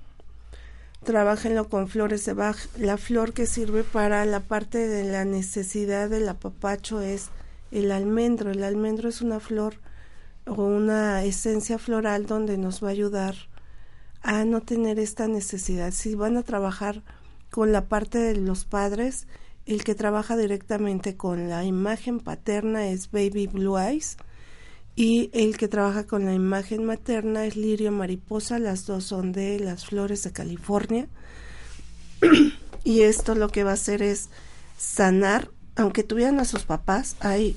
[1.04, 2.56] Trabajenlo con flores de Bach.
[2.78, 7.28] La flor que sirve para la parte de la necesidad del apapacho es
[7.70, 8.50] el almendro.
[8.50, 9.74] El almendro es una flor
[10.46, 13.34] o una esencia floral donde nos va a ayudar
[14.22, 15.92] a no tener esta necesidad.
[15.92, 17.02] Si van a trabajar
[17.50, 19.26] con la parte de los padres,
[19.66, 24.16] el que trabaja directamente con la imagen paterna es Baby Blue Eyes
[24.96, 29.58] y el que trabaja con la imagen materna es Lirio Mariposa, las dos son de
[29.58, 31.08] las flores de California.
[32.84, 34.28] y esto lo que va a hacer es
[34.78, 37.56] sanar, aunque tuvieran a sus papás, hay,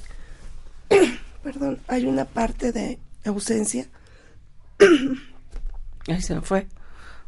[1.43, 3.87] perdón, hay una parte de ausencia.
[6.07, 6.67] Ahí se me fue.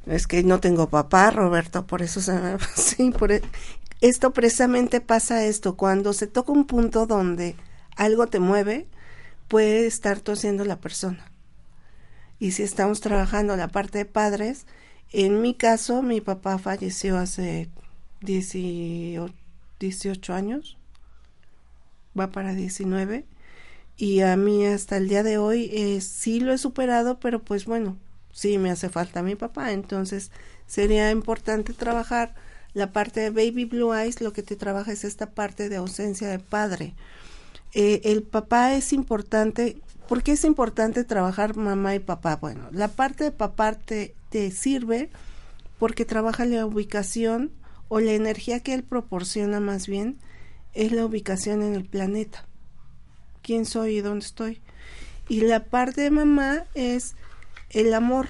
[0.06, 3.44] Es que no tengo papá, Roberto, por eso se me sí, por e,
[4.02, 7.56] esto precisamente pasa esto cuando se toca un punto donde
[7.96, 8.88] algo te mueve,
[9.50, 11.30] puede estar tosiendo la persona.
[12.40, 14.66] Y si estamos trabajando la parte de padres,
[15.12, 17.68] en mi caso, mi papá falleció hace
[18.22, 19.34] 18,
[19.80, 20.78] 18 años,
[22.18, 23.26] va para 19
[23.98, 27.66] y a mí hasta el día de hoy eh, sí lo he superado, pero pues
[27.66, 27.98] bueno,
[28.32, 30.32] sí me hace falta mi papá, entonces
[30.68, 32.36] sería importante trabajar
[32.74, 36.30] la parte de Baby Blue Eyes, lo que te trabaja es esta parte de ausencia
[36.30, 36.94] de padre.
[37.74, 39.78] Eh, el papá es importante,
[40.08, 42.36] ¿por qué es importante trabajar mamá y papá?
[42.38, 45.10] Bueno, la parte de papá te, te sirve
[45.78, 47.52] porque trabaja la ubicación
[47.88, 50.18] o la energía que él proporciona más bien
[50.74, 52.46] es la ubicación en el planeta.
[53.42, 54.62] ¿Quién soy y dónde estoy?
[55.28, 57.16] Y la parte de mamá es
[57.70, 58.28] el amor.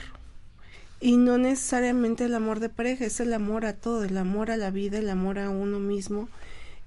[1.02, 4.58] Y no necesariamente el amor de pareja, es el amor a todo, el amor a
[4.58, 6.28] la vida, el amor a uno mismo,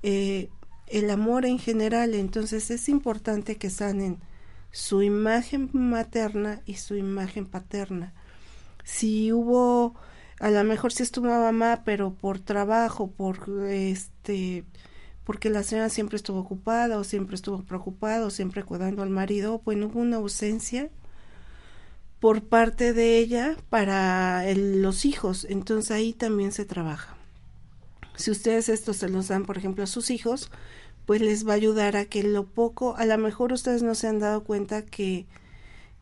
[0.03, 0.51] eh,
[0.87, 2.15] el amor en general.
[2.15, 4.21] Entonces es importante que sanen
[4.71, 8.15] su imagen materna y su imagen paterna.
[8.85, 9.95] Si hubo,
[10.41, 14.65] a lo mejor si estuvo mamá, pero por trabajo, por este,
[15.25, 19.61] porque la señora siempre estuvo ocupada o siempre estuvo preocupada o siempre cuidando al marido,
[19.65, 20.91] bueno, hubo una ausencia
[22.19, 27.12] por parte de ella para los hijos, entonces ahí también se trabaja.
[28.17, 30.51] Si ustedes esto se los dan, por ejemplo, a sus hijos,
[31.07, 34.07] pues les va a ayudar a que lo poco, a lo mejor ustedes no se
[34.07, 35.27] han dado cuenta que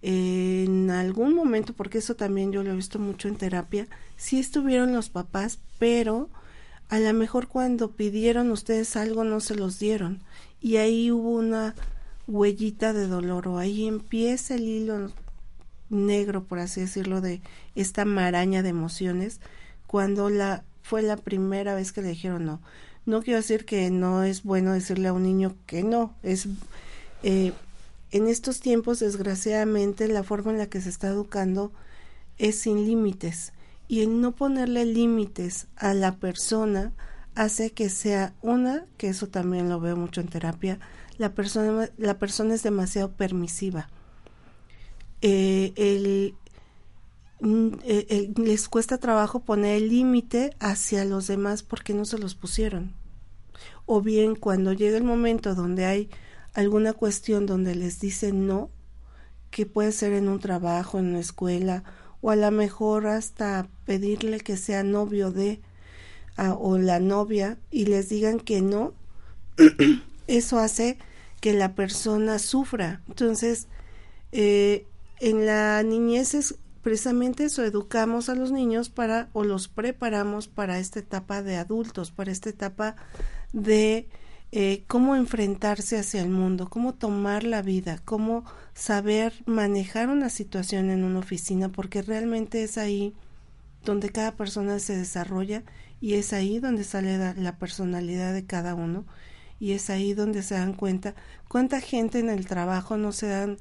[0.02, 4.92] en algún momento, porque eso también yo lo he visto mucho en terapia, sí estuvieron
[4.92, 6.28] los papás, pero
[6.88, 10.22] a lo mejor cuando pidieron ustedes algo no se los dieron.
[10.60, 11.74] Y ahí hubo una
[12.26, 15.12] huellita de dolor o ahí empieza el hilo
[15.88, 17.42] negro, por así decirlo, de
[17.74, 19.40] esta maraña de emociones
[19.86, 22.60] cuando la fue la primera vez que le dijeron no.
[23.06, 26.48] No quiero decir que no es bueno decirle a un niño que no, es
[27.22, 27.52] eh,
[28.10, 31.72] en estos tiempos desgraciadamente la forma en la que se está educando
[32.38, 33.52] es sin límites
[33.88, 36.92] y el no ponerle límites a la persona
[37.34, 40.78] hace que sea una, que eso también lo veo mucho en terapia,
[41.18, 43.88] la persona, la persona es demasiado permisiva.
[45.22, 46.34] Eh, eh,
[47.40, 52.94] les cuesta trabajo poner el límite hacia los demás porque no se los pusieron.
[53.86, 56.10] O bien cuando llega el momento donde hay
[56.54, 58.70] alguna cuestión donde les dicen no,
[59.50, 61.84] que puede ser en un trabajo, en una escuela
[62.20, 65.60] o a lo mejor hasta pedirle que sea novio de
[66.58, 68.94] o la novia y les digan que no,
[70.26, 70.96] eso hace
[71.40, 73.02] que la persona sufra.
[73.08, 73.66] Entonces,
[74.32, 74.86] eh,
[75.18, 80.78] en la niñez es precisamente eso, educamos a los niños para o los preparamos para
[80.78, 82.96] esta etapa de adultos, para esta etapa
[83.52, 84.08] de
[84.52, 90.90] eh, cómo enfrentarse hacia el mundo, cómo tomar la vida, cómo saber manejar una situación
[90.90, 93.14] en una oficina, porque realmente es ahí
[93.84, 95.62] donde cada persona se desarrolla
[96.00, 99.04] y es ahí donde sale la, personalidad de cada uno
[99.58, 101.14] y es ahí donde se dan cuenta
[101.48, 103.58] cuánta gente en el trabajo no se dan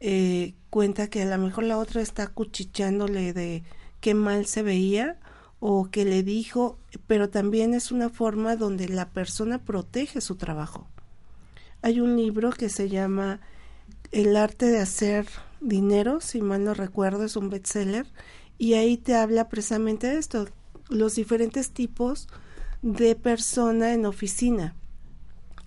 [0.00, 3.64] eh, cuenta que a lo mejor la otra está cuchichándole de
[4.00, 5.18] qué mal se veía
[5.58, 10.86] o que le dijo, pero también es una forma donde la persona protege su trabajo.
[11.82, 13.40] Hay un libro que se llama
[14.12, 15.26] El arte de hacer
[15.60, 18.06] dinero, si mal no recuerdo, es un bestseller,
[18.58, 20.48] y ahí te habla precisamente de esto,
[20.88, 22.28] los diferentes tipos
[22.82, 24.74] de persona en oficina.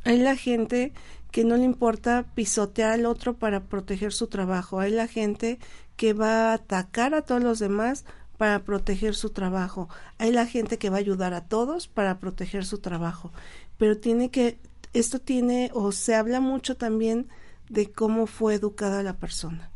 [0.03, 0.93] Hay la gente
[1.31, 4.79] que no le importa pisotear al otro para proteger su trabajo.
[4.79, 5.59] Hay la gente
[5.95, 8.05] que va a atacar a todos los demás
[8.37, 9.89] para proteger su trabajo.
[10.17, 13.31] Hay la gente que va a ayudar a todos para proteger su trabajo.
[13.77, 14.59] Pero tiene que,
[14.93, 17.27] esto tiene, o se habla mucho también
[17.69, 19.71] de cómo fue educada la persona.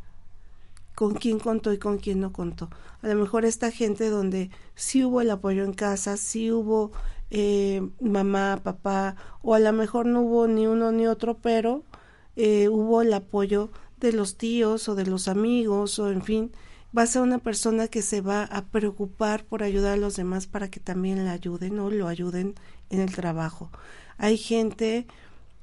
[0.94, 2.70] Con quién contó y con quién no contó.
[3.02, 6.92] A lo mejor esta gente donde sí hubo el apoyo en casa, sí hubo
[7.36, 11.82] eh, mamá, papá, o a lo mejor no hubo ni uno ni otro, pero
[12.36, 16.52] eh, hubo el apoyo de los tíos o de los amigos, o en fin,
[16.96, 20.46] va a ser una persona que se va a preocupar por ayudar a los demás
[20.46, 22.54] para que también la ayuden o lo ayuden
[22.90, 23.68] en el trabajo.
[24.16, 25.08] Hay gente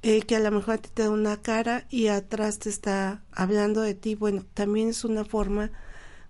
[0.02, 3.94] eh, que a lo mejor te da una cara y atrás te está hablando de
[3.94, 4.16] ti.
[4.16, 5.72] Bueno, también es una forma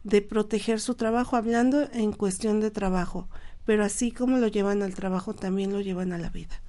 [0.03, 3.27] de proteger su trabajo, hablando en cuestión de trabajo,
[3.71, 6.61] pero así como lo llevan al trabajo, también lo llevan a la vida.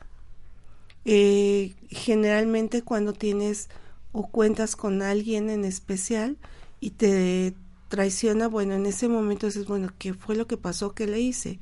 [1.04, 3.70] Eh, generalmente cuando tienes
[4.12, 6.36] o cuentas con alguien en especial
[6.78, 7.56] y te
[7.88, 10.94] traiciona, bueno, en ese momento dices, bueno, ¿qué fue lo que pasó?
[10.94, 11.58] ¿Qué le hice?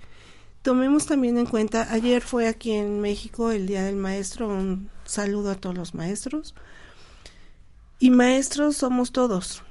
[0.61, 5.53] Tomemos también en cuenta, ayer fue aquí en México el Día del Maestro, un saludo
[5.53, 6.55] a todos los maestros.
[7.99, 9.63] Y maestros somos todos,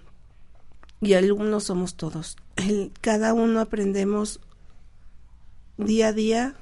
[1.00, 2.38] y alumnos somos todos.
[3.02, 4.40] cada uno aprendemos
[5.80, 6.56] día a día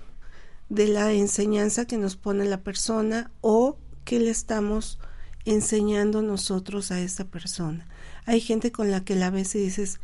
[0.69, 4.99] de la enseñanza que nos pone la persona o que le estamos
[5.45, 7.87] enseñando nosotros a esa persona.
[8.25, 9.99] Hay gente con la que la ves y dices,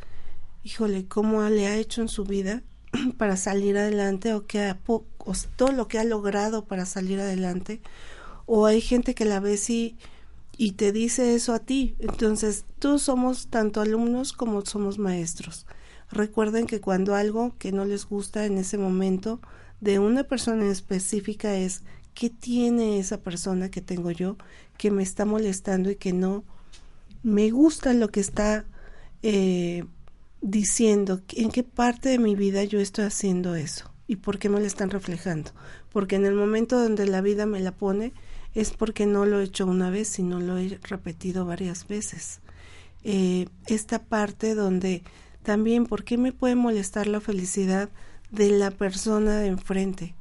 [0.63, 2.63] híjole, ¿cómo le ha hecho en su vida
[3.17, 4.75] para salir adelante o, que
[5.55, 7.81] todo lo que ha logrado para salir adelante?
[8.45, 9.95] O hay gente que la ves y,
[10.57, 11.95] y te dice eso a ti.
[11.99, 15.67] Entonces, todos somos tanto alumnos como somos maestros.
[16.11, 19.39] Recuerden que cuando algo que no les gusta en ese momento
[19.81, 21.81] de una persona específica es
[22.13, 24.37] qué tiene esa persona que tengo yo
[24.77, 26.43] que me está molestando y que no
[27.23, 28.65] me gusta lo que está
[29.21, 29.85] eh,
[30.41, 34.59] diciendo, en qué parte de mi vida yo estoy haciendo eso y por qué me
[34.59, 35.51] lo están reflejando.
[35.91, 38.13] Porque en el momento donde la vida me la pone
[38.53, 42.41] es porque no lo he hecho una vez, sino lo he repetido varias veces.
[43.03, 45.03] Eh, esta parte donde
[45.43, 47.89] también, ¿por qué me puede molestar la felicidad
[48.31, 50.15] de la persona de enfrente?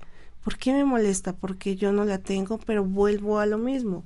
[0.44, 1.34] ¿Por qué me molesta?
[1.34, 4.04] Porque yo no la tengo, pero vuelvo a lo mismo.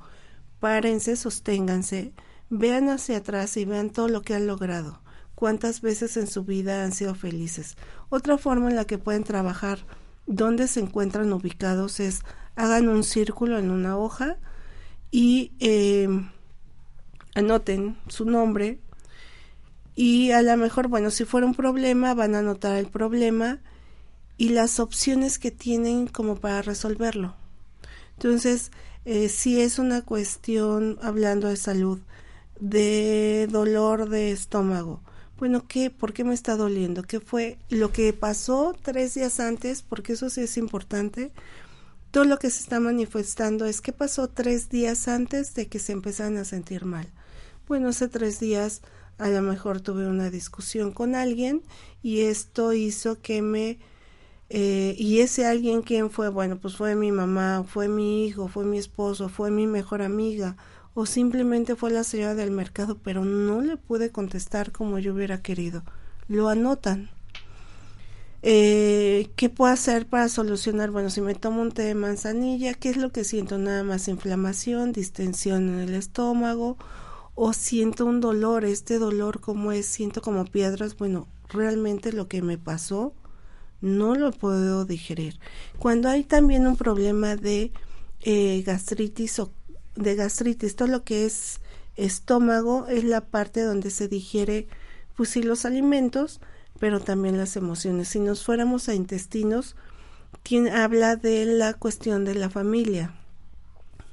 [0.61, 2.13] Párense, sosténganse,
[2.51, 5.01] vean hacia atrás y vean todo lo que han logrado.
[5.35, 7.77] Cuántas veces en su vida han sido felices.
[8.09, 9.81] Otra forma en la que pueden trabajar
[10.27, 12.23] dónde se encuentran ubicados es
[12.55, 14.39] hagan un círculo en una hoja
[15.11, 16.09] y eh,
[17.35, 18.81] anoten su nombre
[19.97, 23.61] y a lo mejor, bueno, si fuera un problema, van a anotar el problema
[24.37, 27.35] y las opciones que tienen como para resolverlo.
[28.13, 28.71] Entonces,
[29.07, 31.99] eh, si es una cuestión, hablando de salud,
[32.61, 35.01] de dolor de estómago,
[35.39, 35.91] bueno, ¿qué?
[35.91, 37.03] ¿Por qué me está doliendo?
[37.03, 39.83] ¿Qué fue lo que pasó tres días antes?
[39.83, 41.33] Porque eso sí es importante.
[42.11, 45.93] Todo lo que se está manifestando es qué pasó tres días antes de que se
[45.93, 47.07] empezaran a sentir mal.
[47.67, 48.83] Bueno, hace tres días
[49.19, 51.63] a lo mejor tuve una discusión con alguien
[52.03, 53.79] y esto hizo que me
[54.49, 58.65] eh, y ese alguien quién fue, bueno, pues fue mi mamá, fue mi hijo, fue
[58.65, 60.57] mi esposo, fue mi mejor amiga,
[60.95, 65.43] o simplemente fue la señora del mercado, pero no le pude contestar como yo hubiera
[65.43, 65.83] querido.
[66.29, 67.11] Lo anotan.
[68.43, 70.91] Eh, ¿Qué puedo hacer para solucionar?
[70.93, 73.59] Bueno, si me tomo un té de manzanilla, ¿qué es lo que siento?
[73.59, 76.77] Nada más inflamación, distensión en el estómago,
[77.37, 82.43] o siento un dolor, este dolor como es, siento como piedras, bueno, realmente lo que
[82.43, 83.13] me pasó
[83.83, 85.39] no lo puedo digerir.
[85.79, 87.73] Cuando hay también un problema de
[88.23, 89.53] eh, gastritis o
[89.95, 91.61] de gastritis, todo lo que es
[91.97, 94.67] estómago es la parte donde se digiere
[95.15, 96.41] pues sí los alimentos,
[96.81, 98.09] pero también las emociones.
[98.09, 99.77] Si nos fuéramos a intestinos,
[100.43, 103.15] quien habla de la cuestión de la familia,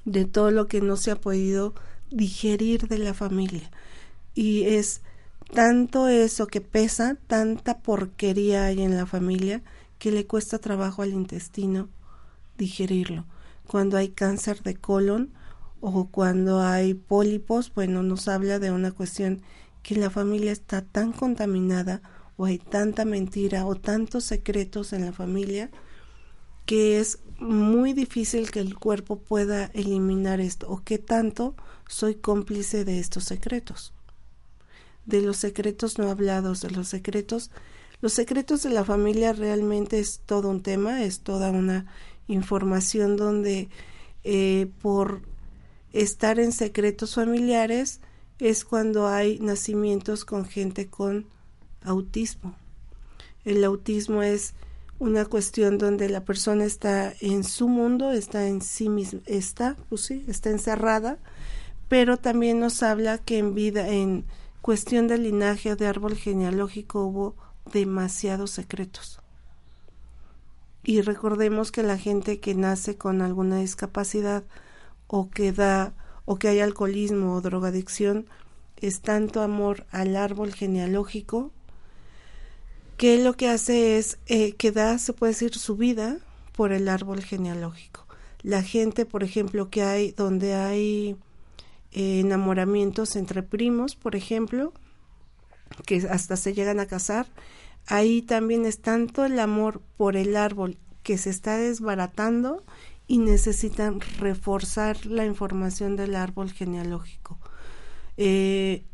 [0.03, 1.73] de todo lo que no se ha podido
[2.13, 3.69] digerir de la familia.
[4.33, 5.01] Y es
[5.53, 9.61] tanto eso que pesa, tanta porquería hay en la familia
[9.99, 11.89] que le cuesta trabajo al intestino
[12.57, 13.25] digerirlo.
[13.67, 15.31] Cuando hay cáncer de colon
[15.81, 19.41] o cuando hay pólipos, bueno, nos habla de una cuestión
[19.81, 22.01] que la familia está tan contaminada
[22.37, 25.69] o hay tanta mentira o tantos secretos en la familia
[26.65, 31.55] que es muy difícil que el cuerpo pueda eliminar esto o que tanto
[31.87, 33.93] soy cómplice de estos secretos
[35.05, 37.51] de los secretos no hablados, de los secretos.
[38.01, 41.85] Los secretos de la familia realmente es todo un tema, es toda una
[42.27, 43.69] información donde
[44.23, 45.21] eh, por
[45.91, 47.99] estar en secretos familiares
[48.39, 51.27] es cuando hay nacimientos con gente con
[51.81, 52.55] autismo.
[53.45, 54.53] El autismo es
[55.03, 60.05] una cuestión donde la persona está en su mundo, está en sí misma, está, pues
[60.05, 61.17] sí, está encerrada,
[61.89, 64.23] pero también nos habla que en vida, en
[64.61, 67.35] cuestión de linaje o de árbol genealógico hubo
[67.73, 69.19] demasiados secretos.
[70.83, 74.45] Y recordemos que la gente que nace con alguna discapacidad
[75.07, 75.93] o que da
[76.23, 78.25] o que hay alcoholismo o drogadicción
[78.77, 81.51] es tanto amor al árbol genealógico
[83.03, 86.19] que lo que hace es eh, que da, se puede decir, su vida
[86.53, 88.07] por el árbol genealógico.
[88.43, 91.17] La gente, por ejemplo, que hay donde hay
[91.91, 94.71] enamoramientos entre primos, por ejemplo,
[95.85, 97.27] que hasta se llegan a casar.
[97.87, 102.63] Ahí también es tanto el amor por el árbol que se está desbaratando
[103.05, 107.37] y necesitan reforzar la información del árbol genealógico.
[108.15, 108.85] Eh,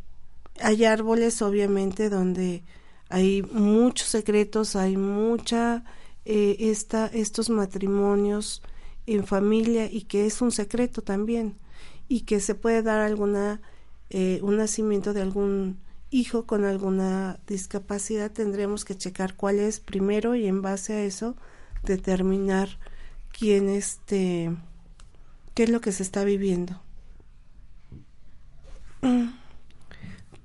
[0.59, 2.63] hay árboles, obviamente, donde
[3.09, 5.83] hay muchos secretos, hay mucha
[6.25, 8.61] eh, esta, estos matrimonios
[9.07, 11.57] en familia y que es un secreto también
[12.07, 13.61] y que se puede dar alguna
[14.11, 15.79] eh, un nacimiento de algún
[16.11, 21.35] hijo con alguna discapacidad tendremos que checar cuál es primero y en base a eso
[21.83, 22.79] determinar
[23.31, 24.55] quién este
[25.53, 26.79] qué es lo que se está viviendo.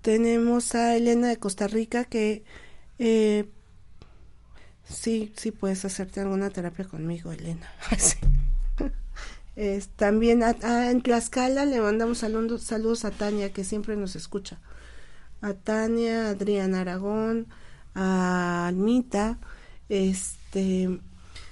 [0.05, 2.45] Tenemos a Elena de Costa Rica que
[2.99, 3.49] eh,
[4.87, 7.73] sí, sí puedes hacerte alguna terapia conmigo, Elena.
[9.97, 14.61] también en Tlaxcala le mandamos saludos, saludos a Tania, que siempre nos escucha.
[15.41, 17.47] A Tania, a Adrián Aragón,
[17.95, 19.39] a Almita.
[19.89, 21.01] Este,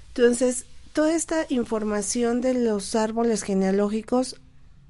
[0.08, 4.42] entonces, toda esta información de los árboles genealógicos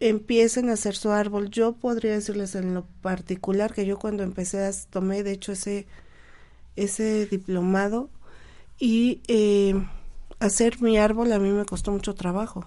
[0.09, 1.50] empiecen a hacer su árbol.
[1.50, 5.86] Yo podría decirles en lo particular que yo cuando empecé tomé de hecho ese
[6.76, 8.09] ese diplomado
[8.78, 9.74] y eh,
[10.40, 12.66] hacer mi árbol a mí me costó mucho trabajo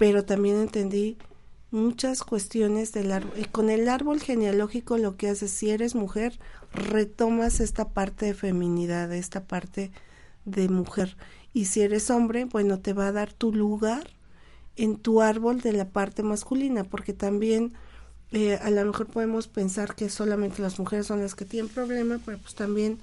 [0.00, 1.18] pero también entendí
[1.70, 3.38] muchas cuestiones del árbol.
[3.38, 6.38] Y con el árbol genealógico lo que haces, si eres mujer,
[6.72, 9.90] retomas esta parte de feminidad, esta parte
[10.46, 11.18] de mujer.
[11.52, 14.08] Y si eres hombre, bueno, te va a dar tu lugar
[14.76, 17.72] en tu árbol de la parte masculina, porque también
[18.32, 22.20] eh, a lo mejor podemos pensar que solamente las mujeres son las que tienen problema,
[22.24, 22.98] pero pues también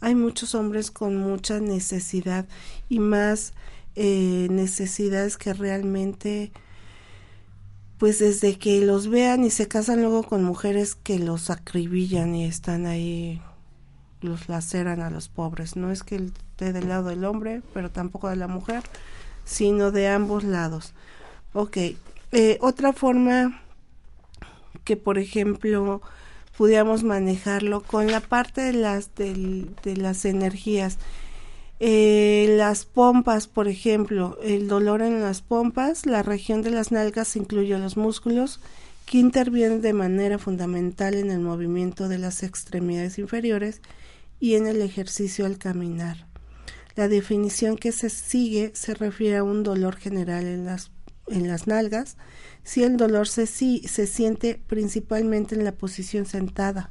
[0.00, 2.46] hay muchos hombres con mucha necesidad
[2.88, 3.52] y más
[3.96, 6.52] eh, necesidades que realmente
[7.98, 12.46] pues desde que los vean y se casan luego con mujeres que los acribillan y
[12.46, 13.42] están ahí
[14.22, 15.76] los laceran a los pobres.
[15.76, 18.82] No es que esté del lado del hombre pero tampoco de la mujer
[19.50, 20.94] sino de ambos lados
[21.52, 21.76] ok
[22.32, 23.60] eh, otra forma
[24.84, 26.00] que por ejemplo
[26.56, 30.98] pudiéramos manejarlo con la parte de las de las energías
[31.82, 37.36] eh, las pompas, por ejemplo, el dolor en las pompas, la región de las nalgas
[37.36, 38.60] incluye los músculos
[39.06, 43.80] que intervienen de manera fundamental en el movimiento de las extremidades inferiores
[44.38, 46.29] y en el ejercicio al caminar.
[46.96, 50.90] La definición que se sigue se refiere a un dolor general en las,
[51.28, 52.16] en las nalgas,
[52.62, 56.90] si el dolor se, se siente principalmente en la posición sentada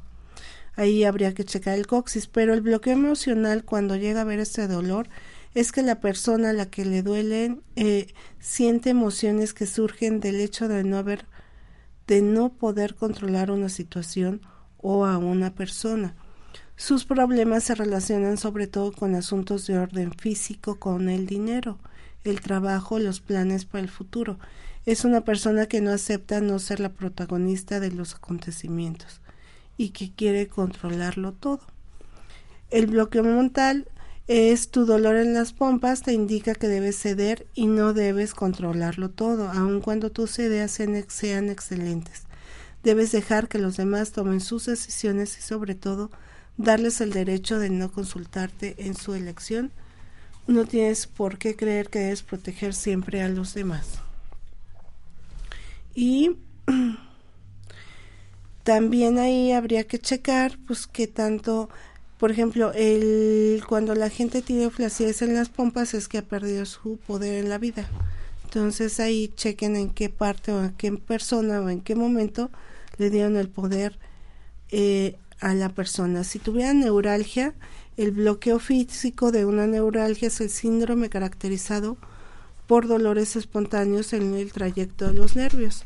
[0.80, 4.66] ahí habría que checar el coxis, pero el bloqueo emocional cuando llega a ver este
[4.66, 5.08] dolor
[5.54, 10.40] es que la persona a la que le duelen eh, siente emociones que surgen del
[10.40, 11.26] hecho de no haber,
[12.06, 14.40] de no poder controlar una situación
[14.78, 16.14] o a una persona.
[16.80, 21.78] Sus problemas se relacionan sobre todo con asuntos de orden físico, con el dinero,
[22.24, 24.38] el trabajo, los planes para el futuro.
[24.86, 29.20] Es una persona que no acepta no ser la protagonista de los acontecimientos
[29.76, 31.60] y que quiere controlarlo todo.
[32.70, 33.86] El bloqueo mental
[34.26, 39.10] es tu dolor en las pompas, te indica que debes ceder y no debes controlarlo
[39.10, 42.22] todo, aun cuando tus ideas sean excelentes.
[42.82, 46.10] Debes dejar que los demás tomen sus decisiones y sobre todo
[46.62, 49.70] darles el derecho de no consultarte en su elección.
[50.46, 54.00] No tienes por qué creer que debes proteger siempre a los demás.
[55.94, 56.36] Y
[58.62, 61.68] también ahí habría que checar pues que tanto
[62.18, 66.66] por ejemplo el cuando la gente tiene flacidez en las pompas es que ha perdido
[66.66, 67.88] su poder en la vida
[68.44, 72.50] entonces ahí chequen en qué parte o en qué persona o en qué momento
[72.98, 73.98] le dieron el poder
[74.70, 77.54] eh, a la persona si tuviera neuralgia
[77.96, 81.96] el bloqueo físico de una neuralgia es el síndrome caracterizado
[82.66, 85.84] por dolores espontáneos en el trayecto de los nervios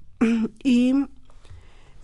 [0.62, 0.94] y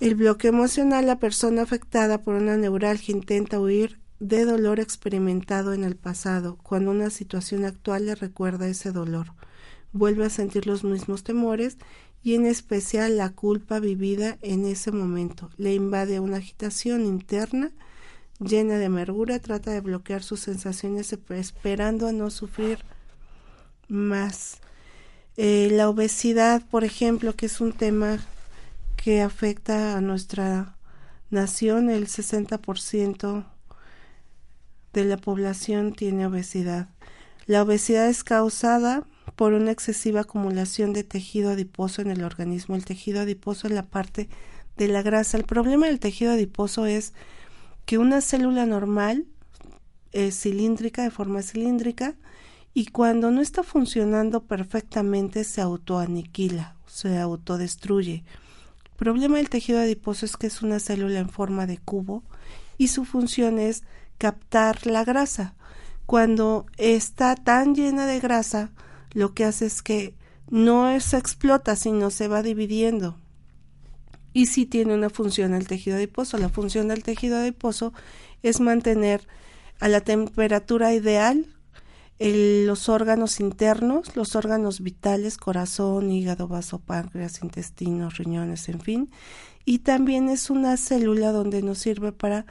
[0.01, 5.83] el bloqueo emocional, la persona afectada por una neuralgia intenta huir de dolor experimentado en
[5.83, 9.33] el pasado, cuando una situación actual le recuerda ese dolor.
[9.93, 11.79] Vuelve a sentir los mismos temores
[12.23, 15.51] y en especial la culpa vivida en ese momento.
[15.57, 17.73] Le invade una agitación interna
[18.41, 22.79] llena de amargura, trata de bloquear sus sensaciones esperando a no sufrir
[23.89, 24.59] más.
[25.37, 28.19] Eh, la obesidad, por ejemplo, que es un tema
[28.97, 30.77] que afecta a nuestra
[31.31, 31.91] nación.
[31.91, 33.45] El 60%
[34.93, 36.89] de la población tiene obesidad.
[37.47, 39.05] La obesidad es causada
[39.37, 42.77] por una excesiva acumulación de tejido adiposo en el organismo.
[42.77, 44.29] El tejido adiposo es la parte
[44.77, 45.37] de la grasa.
[45.37, 47.13] El problema del tejido adiposo es
[47.87, 49.27] que una célula normal
[50.13, 52.15] es cilíndrica, de forma cilíndrica,
[52.75, 58.25] y cuando no está funcionando perfectamente se autoaniquila, se autodestruye
[58.99, 62.25] problema del tejido adiposo es que es una célula en forma de cubo
[62.77, 63.85] y su función es
[64.19, 65.55] captar la grasa.
[66.05, 68.73] Cuando está tan llena de grasa,
[69.13, 70.15] lo que hace es que
[70.51, 73.19] no se explota, sino se va dividiendo.
[74.33, 76.39] Y sí tiene una función el tejido adiposo.
[76.39, 77.93] La función del tejido adiposo
[78.43, 79.27] es mantener
[79.81, 81.47] a la temperatura ideal
[82.21, 89.11] los órganos internos, los órganos vitales, corazón, hígado, vaso, páncreas, intestinos, riñones, en fin.
[89.65, 92.47] Y también es una célula donde nos sirve para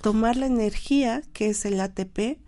[0.00, 2.38] tomar la energía, que es el ATP,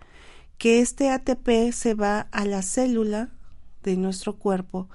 [0.57, 3.29] que este ATP se va a la célula
[3.91, 4.89] de nuestro cuerpo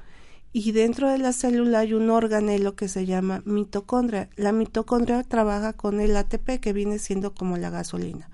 [0.53, 4.28] y dentro de la célula hay un organelo que se llama mitocondria.
[4.36, 8.28] La mitocondria trabaja con el ATP que viene siendo como la gasolina.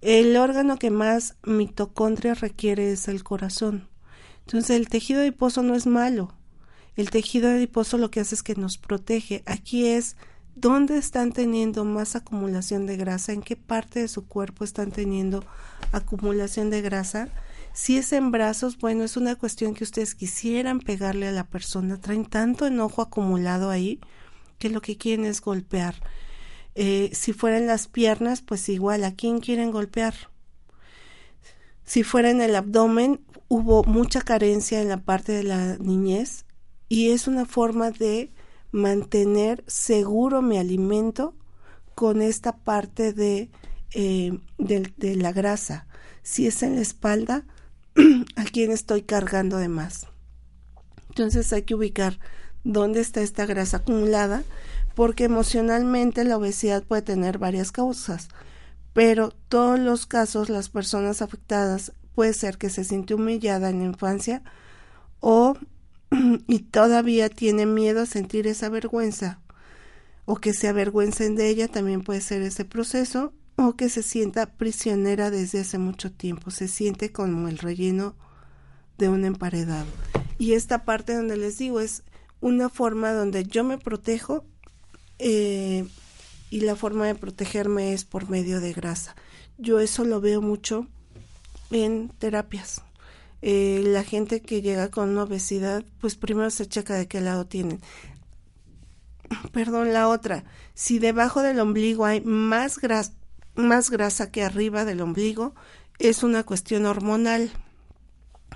[0.00, 3.88] El órgano que más mitocondria requiere es el corazón.
[4.46, 6.32] Entonces el tejido adiposo no es malo.
[6.96, 9.42] El tejido adiposo lo que hace es que nos protege.
[9.44, 10.16] Aquí es
[10.54, 15.44] dónde están teniendo más acumulación de grasa, en qué parte de su cuerpo están teniendo
[15.92, 17.28] acumulación de grasa.
[17.72, 22.00] Si es en brazos, bueno, es una cuestión que ustedes quisieran pegarle a la persona.
[22.00, 24.00] Traen tanto enojo acumulado ahí
[24.58, 25.94] que lo que quieren es golpear.
[26.74, 30.14] Eh, si fueran las piernas, pues igual, ¿a quién quieren golpear?
[31.84, 36.44] Si fuera en el abdomen, hubo mucha carencia en la parte de la niñez
[36.88, 38.32] y es una forma de
[38.70, 41.34] mantener seguro mi alimento
[41.94, 43.50] con esta parte de,
[43.92, 45.86] eh, de, la grasa.
[46.22, 47.44] Si es en la espalda,
[48.36, 50.06] a quién estoy cargando de más.
[51.08, 52.18] Entonces hay que ubicar
[52.64, 54.44] dónde está esta grasa acumulada
[54.94, 58.28] porque emocionalmente la obesidad puede tener varias causas,
[58.92, 63.84] pero todos los casos las personas afectadas puede ser que se siente humillada en la
[63.86, 64.42] infancia
[65.20, 65.56] o
[66.46, 69.40] y todavía tiene miedo a sentir esa vergüenza
[70.24, 73.32] o que se avergüencen de ella también puede ser ese proceso
[73.66, 78.14] o que se sienta prisionera desde hace mucho tiempo, se siente como el relleno
[78.96, 79.86] de un emparedado.
[80.38, 82.02] Y esta parte donde les digo es
[82.40, 84.44] una forma donde yo me protejo
[85.18, 85.86] eh,
[86.48, 89.14] y la forma de protegerme es por medio de grasa.
[89.58, 90.86] Yo eso lo veo mucho
[91.70, 92.82] en terapias.
[93.42, 97.80] Eh, la gente que llega con obesidad, pues primero se checa de qué lado tienen.
[99.52, 100.44] Perdón, la otra,
[100.74, 103.12] si debajo del ombligo hay más, grasa,
[103.66, 105.54] más grasa que arriba del ombligo,
[105.98, 107.50] es una cuestión hormonal.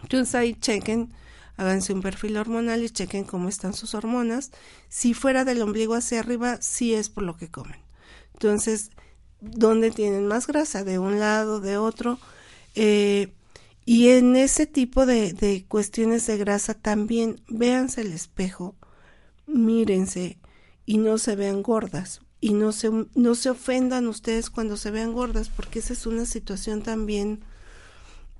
[0.03, 1.13] Entonces ahí chequen
[1.57, 4.51] háganse un perfil hormonal y chequen cómo están sus hormonas.
[4.89, 7.81] Si fuera del ombligo hacia arriba, sí es por lo que comen.
[8.35, 8.91] Entonces,
[9.41, 10.85] ¿dónde tienen más grasa?
[10.85, 12.19] De un lado, de otro.
[12.75, 13.33] Eh,
[13.85, 18.75] y en ese tipo de, de cuestiones de grasa también véanse el espejo,
[19.47, 20.39] mírense
[20.87, 22.23] y no se vean gordas.
[22.45, 26.26] Y no se, no se ofendan ustedes cuando se vean gordas, porque esa es una
[26.26, 27.40] situación también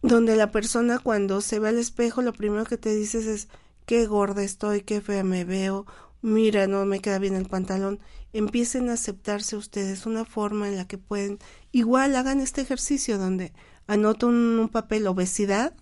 [0.03, 3.49] donde la persona cuando se ve al espejo lo primero que te dices es
[3.87, 5.87] qué gorda estoy, qué fea me veo,
[6.21, 7.99] mira, no me queda bien el pantalón.
[8.35, 11.39] Empiecen a aceptarse ustedes una forma en la que pueden,
[11.73, 13.55] igual hagan este ejercicio donde
[13.87, 15.73] anoto un, un papel obesidad,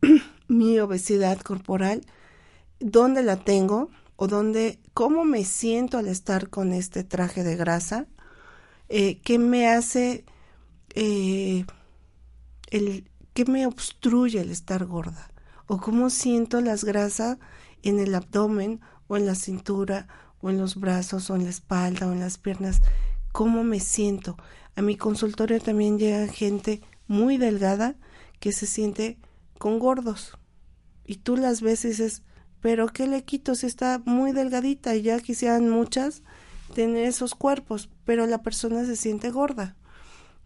[0.48, 2.00] mi obesidad corporal,
[2.78, 8.06] dónde la tengo o dónde, cómo me siento al estar con este traje de grasa,
[8.90, 10.26] eh, qué me hace
[10.94, 11.64] eh,
[12.70, 15.30] el, ¿Qué me obstruye el estar gorda?
[15.66, 17.38] ¿O cómo siento las grasas
[17.82, 20.06] en el abdomen o en la cintura
[20.42, 22.82] o en los brazos o en la espalda o en las piernas?
[23.32, 24.36] ¿Cómo me siento?
[24.76, 27.96] A mi consultorio también llega gente muy delgada
[28.38, 29.18] que se siente
[29.56, 30.36] con gordos.
[31.06, 32.22] Y tú las ves y dices,
[32.60, 36.22] pero ¿qué le quito si está muy delgadita y ya quisieran muchas
[36.74, 39.76] tener esos cuerpos, pero la persona se siente gorda?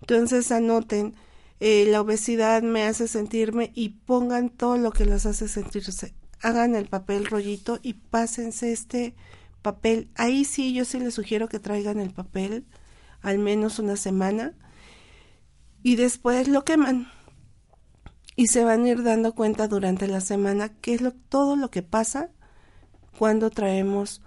[0.01, 1.15] Entonces anoten
[1.61, 6.15] eh, la obesidad me hace sentirme y pongan todo lo que las hace sentirse.
[6.43, 9.15] Hagan el papel rollito y pásense este
[9.63, 10.11] papel.
[10.15, 12.67] Ahí sí, yo sí les sugiero que traigan el papel
[13.23, 14.53] al menos una semana
[15.83, 17.09] y después lo queman.
[18.37, 21.71] Y se van a ir dando cuenta durante la semana qué es lo, todo lo
[21.71, 22.31] que pasa
[23.17, 24.23] cuando traemos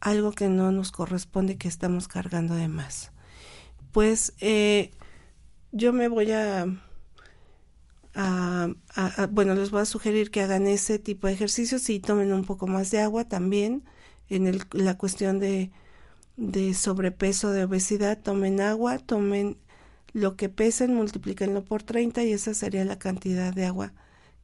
[0.00, 3.12] algo que no nos corresponde, que estamos cargando de más.
[3.92, 4.90] Pues eh,
[5.70, 6.66] yo me voy a,
[9.30, 12.66] bueno, les voy a sugerir que hagan ese tipo de ejercicios y tomen un poco
[12.66, 13.84] más de agua también.
[14.28, 15.70] En el, la cuestión de,
[16.36, 19.58] de sobrepeso, de obesidad, tomen agua, tomen
[20.12, 23.92] lo que pesen, multiplíquenlo por 30 y esa sería la cantidad de agua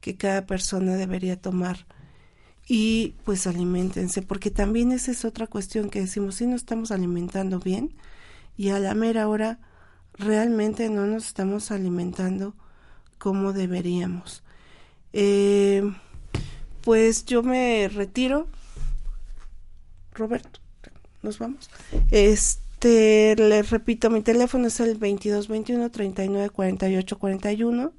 [0.01, 1.85] que cada persona debería tomar.
[2.67, 7.59] Y pues alimentense, porque también esa es otra cuestión que decimos, si no estamos alimentando
[7.59, 7.95] bien
[8.57, 9.59] y a la mera hora
[10.13, 12.53] realmente no nos estamos alimentando
[13.17, 14.43] como deberíamos.
[15.13, 15.83] Eh,
[16.81, 18.47] pues yo me retiro.
[20.13, 20.59] Roberto,
[21.21, 21.69] nos vamos.
[22.11, 27.93] Este, les repito, mi teléfono es el 2221 39 48 41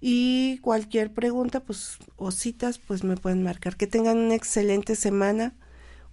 [0.00, 3.76] Y cualquier pregunta, pues, o citas, pues me pueden marcar.
[3.76, 5.54] Que tengan una excelente semana.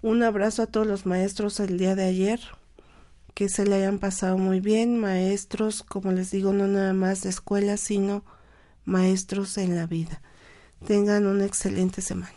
[0.02, 2.40] Un abrazo a todos los maestros el día de ayer.
[3.34, 4.98] Que se le hayan pasado muy bien.
[5.00, 8.24] Maestros, como les digo, no nada más de escuela, sino
[8.86, 10.22] maestros en la vida.
[10.86, 12.37] Tengan una excelente semana.